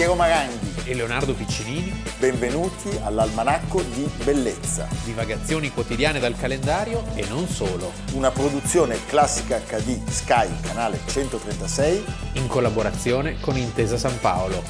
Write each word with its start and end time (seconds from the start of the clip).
Piero 0.00 0.14
Maranghi 0.14 0.88
e 0.90 0.94
Leonardo 0.94 1.34
Piccinini. 1.34 1.92
Benvenuti 2.18 2.88
all'Almanacco 3.02 3.82
di 3.82 4.10
Bellezza. 4.24 4.88
Divagazioni 5.04 5.70
quotidiane 5.70 6.18
dal 6.18 6.34
calendario 6.38 7.04
e 7.14 7.26
non 7.28 7.46
solo. 7.46 7.92
Una 8.14 8.30
produzione 8.30 8.96
classica 9.04 9.58
HD 9.58 10.02
Sky, 10.08 10.58
canale 10.62 11.00
136. 11.04 12.04
In 12.36 12.46
collaborazione 12.46 13.38
con 13.40 13.58
Intesa 13.58 13.98
San 13.98 14.18
Paolo. 14.20 14.62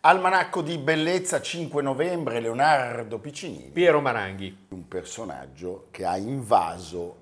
Almanacco 0.00 0.62
di 0.62 0.78
Bellezza 0.78 1.42
5 1.42 1.82
novembre, 1.82 2.40
Leonardo 2.40 3.18
Piccinini. 3.18 3.68
Piero 3.70 4.00
Maranghi. 4.00 4.66
Un 4.68 4.88
personaggio 4.88 5.88
che 5.90 6.06
ha 6.06 6.16
invaso 6.16 7.18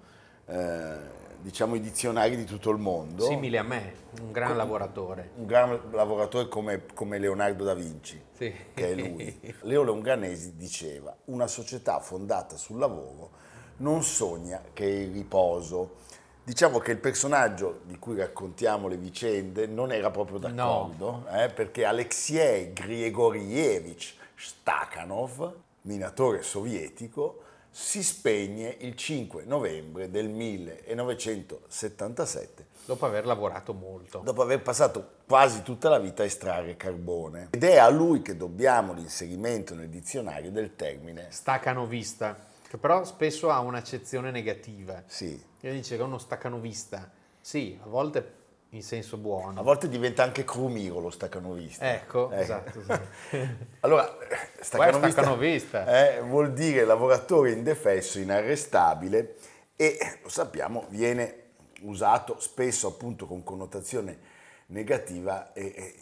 eh, 0.46 1.18
diciamo, 1.40 1.74
i 1.74 1.80
dizionari 1.80 2.36
di 2.36 2.44
tutto 2.44 2.70
il 2.70 2.78
mondo. 2.78 3.24
Simile 3.24 3.58
a 3.58 3.62
me, 3.62 3.94
un 4.20 4.32
gran 4.32 4.56
lavoratore. 4.56 5.30
Un 5.36 5.46
gran 5.46 5.80
lavoratore 5.90 6.48
come, 6.48 6.84
come 6.94 7.18
Leonardo 7.18 7.64
da 7.64 7.74
Vinci, 7.74 8.22
sì. 8.32 8.52
che 8.74 8.90
è 8.90 8.94
lui. 8.94 9.40
Leo 9.62 9.82
Longanesi 9.82 10.56
diceva, 10.56 11.16
una 11.26 11.46
società 11.46 12.00
fondata 12.00 12.56
sul 12.56 12.78
lavoro 12.78 13.48
non 13.80 14.02
sogna 14.02 14.62
che 14.72 14.84
il 14.84 15.12
riposo. 15.12 15.96
Diciamo 16.42 16.78
che 16.78 16.92
il 16.92 16.98
personaggio 16.98 17.80
di 17.84 17.98
cui 17.98 18.16
raccontiamo 18.16 18.88
le 18.88 18.96
vicende 18.96 19.66
non 19.66 19.92
era 19.92 20.10
proprio 20.10 20.38
d'accordo, 20.38 21.24
no. 21.24 21.42
eh, 21.42 21.48
perché 21.48 21.84
Alexei 21.84 22.72
Grigorievich 22.72 24.14
Stakhanov, 24.34 25.54
minatore 25.82 26.42
sovietico, 26.42 27.42
si 27.70 28.02
spegne 28.02 28.74
il 28.80 28.96
5 28.96 29.44
novembre 29.44 30.10
del 30.10 30.28
1977. 30.28 32.66
Dopo 32.84 33.06
aver 33.06 33.24
lavorato 33.26 33.72
molto. 33.72 34.22
Dopo 34.24 34.42
aver 34.42 34.60
passato 34.60 35.18
quasi 35.26 35.62
tutta 35.62 35.88
la 35.88 36.00
vita 36.00 36.22
a 36.22 36.26
estrarre 36.26 36.76
carbone. 36.76 37.50
Ed 37.52 37.62
è 37.62 37.78
a 37.78 37.88
lui 37.88 38.22
che 38.22 38.36
dobbiamo 38.36 38.92
l'inserimento 38.92 39.72
nel 39.74 39.88
dizionario 39.88 40.50
del 40.50 40.74
termine 40.74 41.28
staccanovista, 41.30 42.36
che 42.68 42.76
però 42.76 43.04
spesso 43.04 43.50
ha 43.50 43.60
un'accezione 43.60 44.32
negativa. 44.32 45.04
Sì. 45.06 45.40
Io 45.60 45.72
dice 45.72 45.96
che 45.96 46.02
è 46.02 46.04
uno 46.04 46.18
staccanovista. 46.18 47.08
Sì, 47.40 47.78
a 47.82 47.86
volte 47.86 48.39
in 48.70 48.82
senso 48.82 49.16
buono. 49.16 49.58
A 49.58 49.62
volte 49.62 49.88
diventa 49.88 50.22
anche 50.22 50.44
crumiro 50.44 51.00
lo 51.00 51.10
staccanovista. 51.10 51.92
Ecco, 51.92 52.30
eh. 52.30 52.40
esatto. 52.40 52.82
Sì. 53.28 53.48
allora, 53.80 54.16
staccanovista, 54.60 55.10
staccanovista. 55.10 56.16
Eh, 56.16 56.20
vuol 56.20 56.52
dire 56.52 56.84
lavoratore 56.84 57.50
indefesso, 57.50 58.18
inarrestabile 58.18 59.36
e 59.74 59.98
lo 60.22 60.28
sappiamo 60.28 60.84
viene 60.90 61.36
usato 61.82 62.36
spesso 62.38 62.86
appunto 62.86 63.26
con 63.26 63.42
connotazione 63.42 64.18
negativa 64.66 65.52
e, 65.52 65.72
e 65.74 65.94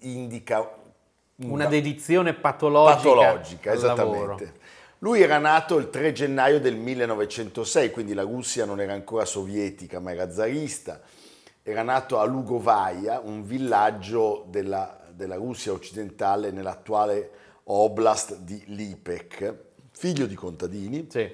indica 0.00 0.68
una 1.36 1.66
dedizione 1.66 2.32
patologica, 2.32 2.96
patologica 2.96 3.72
esattamente. 3.72 4.18
Lavoro. 4.18 4.50
Lui 5.00 5.20
era 5.20 5.36
nato 5.38 5.76
il 5.76 5.90
3 5.90 6.12
gennaio 6.12 6.58
del 6.58 6.74
1906, 6.74 7.90
quindi 7.90 8.14
la 8.14 8.22
Russia 8.22 8.64
non 8.64 8.80
era 8.80 8.94
ancora 8.94 9.26
sovietica 9.26 10.00
ma 10.00 10.10
era 10.10 10.32
zarista 10.32 11.00
era 11.68 11.82
nato 11.82 12.20
a 12.20 12.24
Lugovaia, 12.24 13.18
un 13.18 13.44
villaggio 13.44 14.46
della, 14.48 15.00
della 15.10 15.34
Russia 15.34 15.72
occidentale 15.72 16.52
nell'attuale 16.52 17.30
oblast 17.64 18.36
di 18.36 18.62
Lipek, 18.66 19.54
figlio 19.90 20.26
di 20.26 20.36
contadini. 20.36 21.08
Sì. 21.10 21.28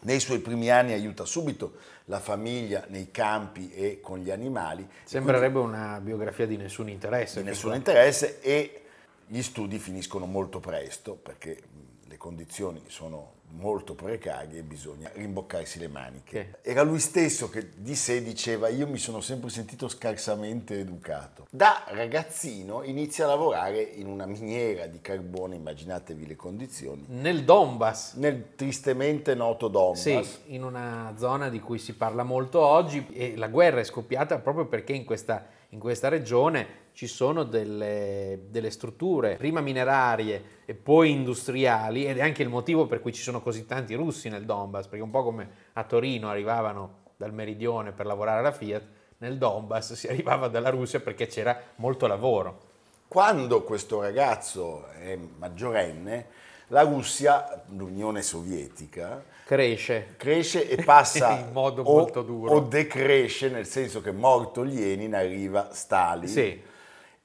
Nei 0.00 0.18
suoi 0.18 0.40
primi 0.40 0.68
anni 0.68 0.94
aiuta 0.94 1.24
subito 1.24 1.74
la 2.06 2.18
famiglia 2.18 2.86
nei 2.88 3.12
campi 3.12 3.70
e 3.70 4.00
con 4.00 4.18
gli 4.18 4.32
animali. 4.32 4.84
Sembrerebbe 5.04 5.60
una 5.60 6.00
biografia 6.00 6.46
di 6.48 6.56
nessun 6.56 6.88
interesse. 6.88 7.40
Di 7.40 7.46
nessun 7.48 7.74
interesse 7.74 8.40
e 8.40 8.82
gli 9.28 9.42
studi 9.42 9.78
finiscono 9.78 10.26
molto 10.26 10.58
presto 10.58 11.14
perché 11.14 11.56
le 12.04 12.16
condizioni 12.16 12.82
sono 12.88 13.37
molto 13.50 13.94
precarie 13.94 14.60
e 14.60 14.62
bisogna 14.62 15.10
rimboccarsi 15.14 15.78
le 15.78 15.88
maniche. 15.88 16.58
Era 16.62 16.82
lui 16.82 16.98
stesso 16.98 17.48
che 17.48 17.70
di 17.76 17.94
sé 17.94 18.22
diceva 18.22 18.68
io 18.68 18.86
mi 18.86 18.98
sono 18.98 19.20
sempre 19.20 19.50
sentito 19.50 19.88
scarsamente 19.88 20.78
educato. 20.78 21.46
Da 21.50 21.84
ragazzino 21.88 22.82
inizia 22.82 23.24
a 23.24 23.28
lavorare 23.28 23.80
in 23.80 24.06
una 24.06 24.26
miniera 24.26 24.86
di 24.86 25.00
carbone, 25.00 25.56
immaginatevi 25.56 26.26
le 26.26 26.36
condizioni. 26.36 27.04
Nel 27.08 27.44
Donbass. 27.44 28.14
Nel 28.14 28.54
tristemente 28.54 29.34
noto 29.34 29.68
Donbass. 29.68 30.00
Sì, 30.00 30.54
in 30.54 30.64
una 30.64 31.14
zona 31.16 31.48
di 31.48 31.60
cui 31.60 31.78
si 31.78 31.94
parla 31.94 32.22
molto 32.22 32.60
oggi 32.60 33.06
e 33.12 33.36
la 33.36 33.48
guerra 33.48 33.80
è 33.80 33.84
scoppiata 33.84 34.38
proprio 34.38 34.66
perché 34.66 34.92
in 34.92 35.04
questa, 35.04 35.46
in 35.70 35.78
questa 35.78 36.08
regione 36.08 36.86
ci 36.98 37.06
sono 37.06 37.44
delle, 37.44 38.46
delle, 38.48 38.72
strutture, 38.72 39.36
prima 39.36 39.60
minerarie 39.60 40.42
e 40.64 40.74
poi 40.74 41.12
industriali, 41.12 42.04
ed 42.04 42.18
è 42.18 42.22
anche 42.22 42.42
il 42.42 42.48
motivo 42.48 42.88
per 42.88 43.00
cui 43.00 43.12
ci 43.12 43.22
sono 43.22 43.40
così 43.40 43.66
tanti 43.66 43.94
russi 43.94 44.28
nel 44.28 44.44
Donbass, 44.44 44.88
perché 44.88 45.04
un 45.04 45.10
po' 45.10 45.22
come 45.22 45.48
a 45.74 45.84
Torino 45.84 46.28
arrivavano 46.28 47.02
dal 47.16 47.32
meridione 47.32 47.92
per 47.92 48.04
lavorare 48.04 48.40
alla 48.40 48.50
Fiat, 48.50 48.82
nel 49.18 49.38
Donbass 49.38 49.92
si 49.92 50.08
arrivava 50.08 50.48
dalla 50.48 50.70
Russia 50.70 50.98
perché 50.98 51.28
c'era 51.28 51.56
molto 51.76 52.08
lavoro. 52.08 52.62
Quando 53.06 53.62
questo 53.62 54.00
ragazzo 54.00 54.88
è 54.88 55.16
maggiorenne, 55.16 56.26
la 56.66 56.82
Russia, 56.82 57.62
l'Unione 57.68 58.22
Sovietica, 58.22 59.22
cresce, 59.44 60.14
cresce 60.16 60.68
e 60.68 60.82
passa 60.82 61.30
in 61.38 61.52
modo 61.52 61.84
molto 61.84 62.22
duro. 62.22 62.54
O 62.54 62.58
decresce, 62.58 63.50
nel 63.50 63.66
senso 63.66 64.00
che 64.00 64.10
morto 64.10 64.64
Lenin 64.64 65.14
arriva 65.14 65.68
Stalin. 65.72 66.28
Sì 66.28 66.76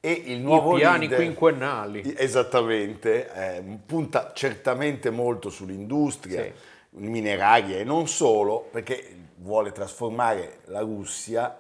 e 0.06 0.12
il 0.26 0.42
nuovo 0.42 0.76
I 0.76 0.80
piani 0.80 1.08
leader, 1.08 1.18
quinquennali. 1.18 2.14
Esattamente, 2.18 3.32
eh, 3.34 3.64
punta 3.86 4.34
certamente 4.34 5.10
molto 5.12 5.50
sull'industria 5.50 6.44
sì. 6.44 6.52
mineraria 6.98 7.78
e 7.78 7.86
non 7.86 8.10
solo, 8.10 8.68
perché 8.70 9.16
vuole 9.38 9.72
trasformare 9.72 10.60
la 10.66 10.82
Russia, 10.82 11.56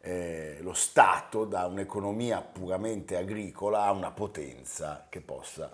eh, 0.00 0.58
lo 0.60 0.74
Stato, 0.74 1.44
da 1.44 1.66
un'economia 1.66 2.40
puramente 2.40 3.16
agricola 3.16 3.82
a 3.82 3.90
una 3.90 4.12
potenza 4.12 5.08
che 5.08 5.20
possa 5.20 5.68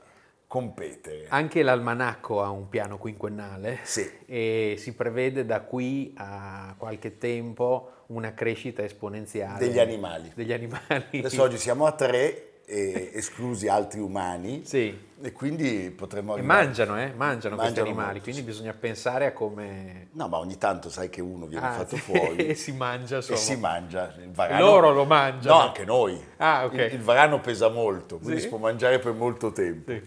competere. 0.46 1.26
Anche 1.28 1.62
l'almanacco 1.62 2.42
ha 2.42 2.48
un 2.48 2.70
piano 2.70 2.96
quinquennale 2.96 3.80
sì. 3.82 4.10
e 4.24 4.76
si 4.78 4.94
prevede 4.94 5.44
da 5.44 5.60
qui 5.60 6.14
a 6.16 6.74
qualche 6.78 7.18
tempo 7.18 7.90
una 8.06 8.34
crescita 8.34 8.82
esponenziale 8.82 9.58
degli 9.58 9.78
animali. 9.78 10.32
Degli 10.34 10.52
animali. 10.52 11.18
Adesso 11.18 11.42
oggi 11.42 11.58
siamo 11.58 11.86
a 11.86 11.92
tre, 11.92 12.54
e 12.66 13.10
esclusi 13.14 13.68
altri 13.68 14.00
umani. 14.00 14.62
Sì. 14.64 15.12
E 15.20 15.32
quindi 15.32 15.90
potremmo 15.90 16.34
arrivare... 16.34 16.62
E 16.62 16.64
mangiano, 16.64 16.98
eh? 16.98 17.12
Mangiano, 17.14 17.16
mangiano 17.16 17.56
questi 17.56 17.80
animali, 17.80 18.06
molto. 18.06 18.22
quindi 18.22 18.42
bisogna 18.42 18.72
pensare 18.72 19.26
a 19.26 19.32
come... 19.32 20.08
No, 20.12 20.28
ma 20.28 20.38
ogni 20.38 20.58
tanto 20.58 20.90
sai 20.90 21.08
che 21.08 21.20
uno 21.20 21.46
viene 21.46 21.66
ah, 21.66 21.72
fatto 21.72 21.96
fuori. 22.00 22.46
e 22.46 22.54
si 22.54 22.72
mangia, 22.72 23.16
insomma. 23.16 23.38
E 23.38 23.40
si 23.40 23.56
mangia. 23.56 24.14
Il 24.20 24.30
varano... 24.30 24.64
Loro 24.64 24.92
lo 24.92 25.04
mangiano. 25.04 25.56
No, 25.56 25.60
anche 25.62 25.84
noi. 25.84 26.22
Ah, 26.38 26.64
ok. 26.64 26.72
Il, 26.74 26.94
il 26.94 27.02
varano 27.02 27.40
pesa 27.40 27.68
molto, 27.68 28.18
quindi 28.18 28.36
sì? 28.36 28.42
si 28.42 28.48
può 28.48 28.58
mangiare 28.58 28.98
per 28.98 29.12
molto 29.12 29.52
tempo. 29.52 29.90
Sì. 29.90 30.02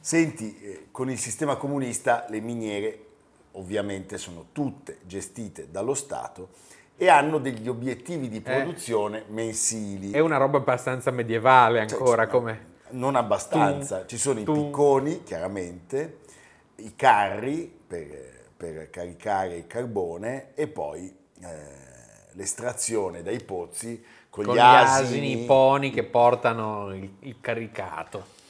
Senti, 0.00 0.60
eh, 0.60 0.86
con 0.90 1.10
il 1.10 1.18
sistema 1.18 1.56
comunista 1.56 2.26
le 2.28 2.40
miniere 2.40 3.06
ovviamente 3.52 4.16
sono 4.16 4.46
tutte 4.52 4.98
gestite 5.02 5.68
dallo 5.70 5.92
Stato 5.92 6.48
e 7.02 7.08
hanno 7.08 7.38
degli 7.38 7.66
obiettivi 7.68 8.28
di 8.28 8.36
eh. 8.36 8.40
produzione 8.42 9.18
eh, 9.18 9.24
mensili. 9.26 10.12
È 10.12 10.20
una 10.20 10.36
roba 10.36 10.58
abbastanza 10.58 11.10
medievale 11.10 11.84
cioè, 11.88 11.98
ancora, 11.98 12.22
cioè, 12.22 12.30
come... 12.30 12.66
Non 12.90 13.16
abbastanza, 13.16 13.98
tum, 13.98 14.06
ci 14.06 14.18
sono 14.18 14.40
tum. 14.44 14.54
i 14.54 14.62
picconi, 14.62 15.22
chiaramente, 15.24 16.18
i 16.76 16.94
carri 16.94 17.76
per, 17.84 18.06
per 18.56 18.88
caricare 18.90 19.56
il 19.56 19.66
carbone 19.66 20.54
e 20.54 20.68
poi 20.68 21.12
eh, 21.40 21.46
l'estrazione 22.34 23.24
dai 23.24 23.42
pozzi 23.42 24.00
con, 24.30 24.44
con 24.44 24.54
gli, 24.54 24.58
asini, 24.60 25.04
asini, 25.04 25.42
i 25.42 25.44
poni 25.44 25.90
che 25.90 26.04
portano 26.04 26.94
il, 26.94 27.14
il 27.20 27.40
caricato 27.40 28.40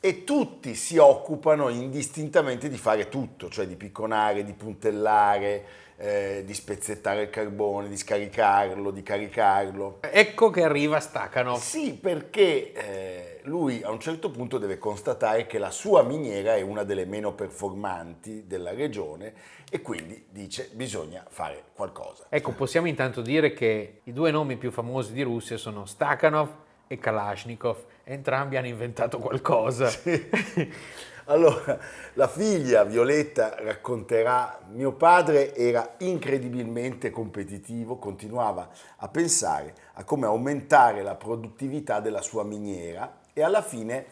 e 0.00 0.24
tutti 0.24 0.74
si 0.74 0.96
occupano 0.96 1.68
indistintamente 1.68 2.70
di 2.70 2.78
fare 2.78 3.10
tutto, 3.10 3.50
cioè 3.50 3.66
di 3.66 3.74
picconare, 3.74 4.44
di 4.44 4.54
puntellare, 4.54 5.64
eh, 6.00 6.42
di 6.46 6.54
spezzettare 6.54 7.22
il 7.22 7.30
carbone, 7.30 7.88
di 7.88 7.96
scaricarlo, 7.96 8.92
di 8.92 9.02
caricarlo. 9.02 9.98
Ecco 10.00 10.50
che 10.50 10.62
arriva 10.62 11.00
Stacano. 11.00 11.56
Sì, 11.56 11.94
perché 11.94 12.72
eh, 12.72 13.40
lui 13.42 13.82
a 13.82 13.90
un 13.90 13.98
certo 13.98 14.30
punto 14.30 14.58
deve 14.58 14.78
constatare 14.78 15.46
che 15.46 15.58
la 15.58 15.72
sua 15.72 16.02
miniera 16.02 16.54
è 16.54 16.60
una 16.60 16.84
delle 16.84 17.04
meno 17.04 17.32
performanti 17.32 18.46
della 18.46 18.72
regione 18.72 19.34
e 19.70 19.82
quindi 19.82 20.26
dice 20.30 20.70
bisogna 20.72 21.24
fare 21.28 21.64
qualcosa. 21.74 22.26
Ecco, 22.28 22.52
possiamo 22.52 22.86
intanto 22.86 23.20
dire 23.20 23.52
che 23.52 24.00
i 24.04 24.12
due 24.12 24.30
nomi 24.30 24.56
più 24.56 24.70
famosi 24.70 25.12
di 25.12 25.22
Russia 25.22 25.56
sono 25.56 25.84
Stakhanov 25.84 26.48
e 26.86 26.96
Kalashnikov, 26.96 27.84
entrambi 28.04 28.56
hanno 28.56 28.68
inventato 28.68 29.18
qualcosa. 29.18 29.88
Sì. 29.88 30.68
Allora, 31.30 31.78
la 32.14 32.26
figlia 32.26 32.84
Violetta 32.84 33.54
racconterà, 33.58 34.60
mio 34.70 34.92
padre 34.92 35.54
era 35.54 35.96
incredibilmente 35.98 37.10
competitivo, 37.10 37.98
continuava 37.98 38.70
a 38.96 39.08
pensare 39.08 39.74
a 39.94 40.04
come 40.04 40.24
aumentare 40.24 41.02
la 41.02 41.16
produttività 41.16 42.00
della 42.00 42.22
sua 42.22 42.44
miniera 42.44 43.18
e 43.34 43.42
alla 43.42 43.60
fine 43.60 44.06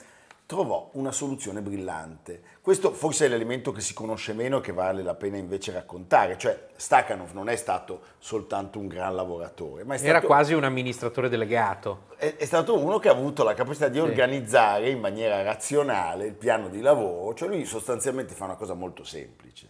trovò 0.47 0.91
una 0.93 1.11
soluzione 1.11 1.61
brillante. 1.61 2.41
Questo 2.61 2.93
forse 2.93 3.27
è 3.27 3.29
l'elemento 3.29 3.73
che 3.73 3.81
si 3.81 3.93
conosce 3.93 4.33
meno 4.33 4.59
e 4.59 4.61
che 4.61 4.73
vale 4.73 5.03
la 5.03 5.15
pena 5.15 5.37
invece 5.37 5.73
raccontare, 5.73 6.39
cioè 6.39 6.69
Stakhanov 6.77 7.33
non 7.33 7.49
è 7.49 7.57
stato 7.57 8.01
soltanto 8.19 8.79
un 8.79 8.87
gran 8.87 9.15
lavoratore, 9.15 9.83
ma 9.83 9.97
stato, 9.97 10.11
era 10.11 10.21
quasi 10.21 10.55
un 10.55 10.63
amministratore 10.63 11.29
delegato. 11.29 12.05
È, 12.17 12.37
è, 12.37 12.45
stato 12.45 12.79
uno 12.79 12.99
che 12.99 13.09
ha 13.09 13.13
avuto 13.13 13.43
la 13.43 13.55
capacità 13.55 13.89
di 13.89 13.99
organizzare 13.99 14.89
in 14.89 15.01
maniera 15.01 15.43
razionale 15.43 16.27
il 16.27 16.35
piano 16.35 16.69
di 16.69 16.81
lavoro, 16.81 17.35
cioè 17.35 17.49
lui 17.49 17.65
sostanzialmente 17.65 18.35
fa 18.35 18.45
una 18.45 18.57
cosa 18.57 18.75
molto 18.75 19.03
semplice. 19.03 19.69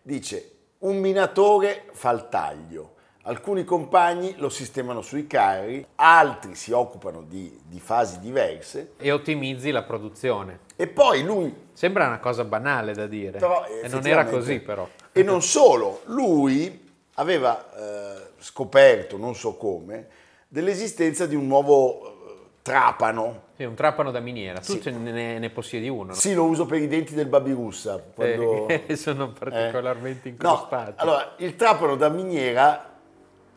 Dice 0.00 0.50
un 0.78 0.98
minatore 0.98 1.86
fa 1.92 2.10
il 2.12 2.28
taglio, 2.28 2.93
Alcuni 3.26 3.64
compagni 3.64 4.34
lo 4.36 4.50
sistemano 4.50 5.00
sui 5.00 5.26
carri, 5.26 5.84
altri 5.94 6.54
si 6.54 6.72
occupano 6.72 7.22
di, 7.22 7.58
di, 7.64 7.80
fasi 7.80 8.20
diverse. 8.20 8.92
E 8.98 9.10
ottimizzi 9.12 9.70
la 9.70 9.82
produzione. 9.82 10.60
E 10.76 10.88
poi 10.88 11.22
lui... 11.22 11.54
Sembra 11.72 12.06
una 12.06 12.18
cosa 12.18 12.44
banale 12.44 12.92
da 12.92 13.06
dire, 13.06 13.38
però, 13.38 13.64
e 13.64 13.88
non 13.88 14.06
era 14.06 14.26
così 14.26 14.60
però. 14.60 14.86
E 15.10 15.22
non 15.22 15.40
solo, 15.40 16.02
lui 16.06 16.86
aveva 17.14 17.64
eh, 17.74 18.30
scoperto, 18.40 19.16
non 19.16 19.34
so 19.34 19.54
come, 19.54 20.06
dell'esistenza 20.46 21.24
di 21.24 21.34
un 21.34 21.46
nuovo 21.46 22.04
eh, 22.04 22.36
trapano. 22.60 23.44
Sì, 23.56 23.64
un 23.64 23.74
trapano 23.74 24.10
da 24.10 24.20
miniera, 24.20 24.60
tu 24.60 24.78
sì. 24.78 24.90
ne, 24.90 25.38
ne, 25.38 25.50
possiedi 25.50 25.88
uno. 25.88 26.08
No? 26.08 26.14
Sì, 26.14 26.34
lo 26.34 26.44
uso 26.44 26.66
per 26.66 26.78
i 26.78 26.88
denti 26.88 27.14
del 27.14 27.28
babirussa. 27.28 28.02
Quando... 28.14 28.68
Eh, 28.68 28.84
sono 28.96 29.30
particolarmente 29.30 30.28
eh. 30.28 30.32
incrostati. 30.32 30.92
No, 30.98 31.02
allora, 31.02 31.34
il 31.38 31.56
trapano 31.56 31.96
da 31.96 32.10
miniera 32.10 32.92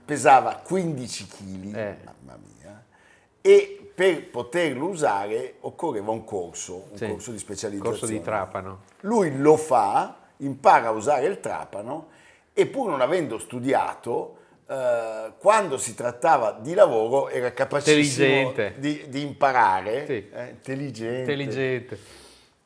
pesava 0.07 0.61
15 0.63 1.27
kg, 1.27 1.75
eh. 1.75 1.97
mamma 2.05 2.39
mia, 2.57 2.81
e 3.41 3.91
per 3.93 4.29
poterlo 4.29 4.87
usare 4.87 5.55
occorreva 5.59 6.11
un 6.11 6.23
corso, 6.23 6.87
un 6.91 6.97
sì, 6.97 7.07
corso 7.07 7.31
di 7.31 7.37
specializzazione. 7.37 7.99
Corso 7.99 8.13
di 8.13 8.21
trapano. 8.21 8.81
Lui 9.01 9.37
lo 9.37 9.57
fa, 9.57 10.15
impara 10.37 10.87
a 10.87 10.91
usare 10.91 11.25
il 11.25 11.41
trapano 11.41 12.07
e 12.53 12.67
pur 12.67 12.89
non 12.89 13.01
avendo 13.01 13.37
studiato, 13.37 14.37
eh, 14.65 15.33
quando 15.37 15.77
si 15.77 15.93
trattava 15.93 16.53
di 16.53 16.73
lavoro 16.73 17.27
era 17.27 17.51
capacissimo 17.51 18.53
di, 18.77 19.09
di, 19.09 19.21
imparare. 19.21 20.05
Sì. 20.05 20.29
Eh, 20.31 20.49
intelligente. 20.51 21.19
intelligente. 21.19 21.99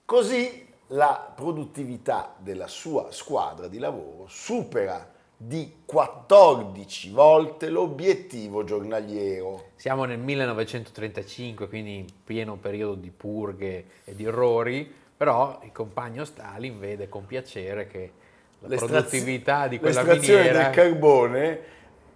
Così 0.05 0.67
la 0.87 1.31
produttività 1.33 2.35
della 2.37 2.67
sua 2.67 3.11
squadra 3.11 3.67
di 3.67 3.79
lavoro 3.79 4.27
supera 4.27 5.09
di 5.43 5.77
14 5.85 7.09
volte 7.09 7.69
l'obiettivo 7.69 8.63
giornaliero. 8.63 9.69
Siamo 9.75 10.05
nel 10.05 10.19
1935, 10.19 11.67
quindi 11.67 11.97
in 11.97 12.05
pieno 12.23 12.57
periodo 12.57 12.93
di 12.93 13.09
purghe 13.09 13.85
e 14.03 14.13
di 14.13 14.25
errori, 14.25 14.87
però 15.17 15.59
il 15.63 15.71
compagno 15.71 16.25
Stalin 16.25 16.77
vede 16.79 17.09
con 17.09 17.25
piacere 17.25 17.87
che 17.87 18.11
la 18.59 18.75
produttività 18.75 19.67
di 19.67 19.79
quella 19.79 20.03
l'estrazione 20.03 20.43
miniera... 20.43 20.63
del 20.65 20.75
carbone 20.75 21.59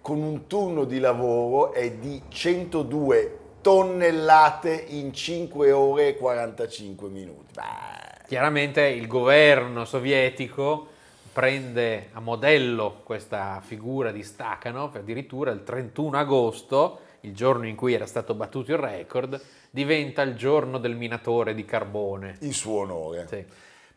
con 0.00 0.22
un 0.22 0.46
turno 0.46 0.84
di 0.84 1.00
lavoro 1.00 1.72
è 1.72 1.90
di 1.90 2.22
102 2.28 3.38
tonnellate 3.60 4.84
in 4.90 5.12
5 5.12 5.72
ore 5.72 6.08
e 6.10 6.16
45 6.16 7.08
minuti. 7.08 7.54
Beh. 7.54 8.24
Chiaramente 8.28 8.86
il 8.86 9.08
governo 9.08 9.84
sovietico 9.84 10.94
prende 11.36 12.08
a 12.14 12.20
modello 12.20 13.02
questa 13.04 13.60
figura 13.62 14.10
di 14.10 14.22
Stakhanov, 14.22 14.96
addirittura 14.96 15.50
il 15.50 15.64
31 15.64 16.16
agosto, 16.16 17.00
il 17.20 17.34
giorno 17.34 17.66
in 17.66 17.76
cui 17.76 17.92
era 17.92 18.06
stato 18.06 18.32
battuto 18.32 18.72
il 18.72 18.78
record, 18.78 19.38
diventa 19.68 20.22
il 20.22 20.34
giorno 20.34 20.78
del 20.78 20.96
minatore 20.96 21.54
di 21.54 21.66
carbone. 21.66 22.38
In 22.40 22.54
suo 22.54 22.80
onore. 22.80 23.26
Sì. 23.28 23.44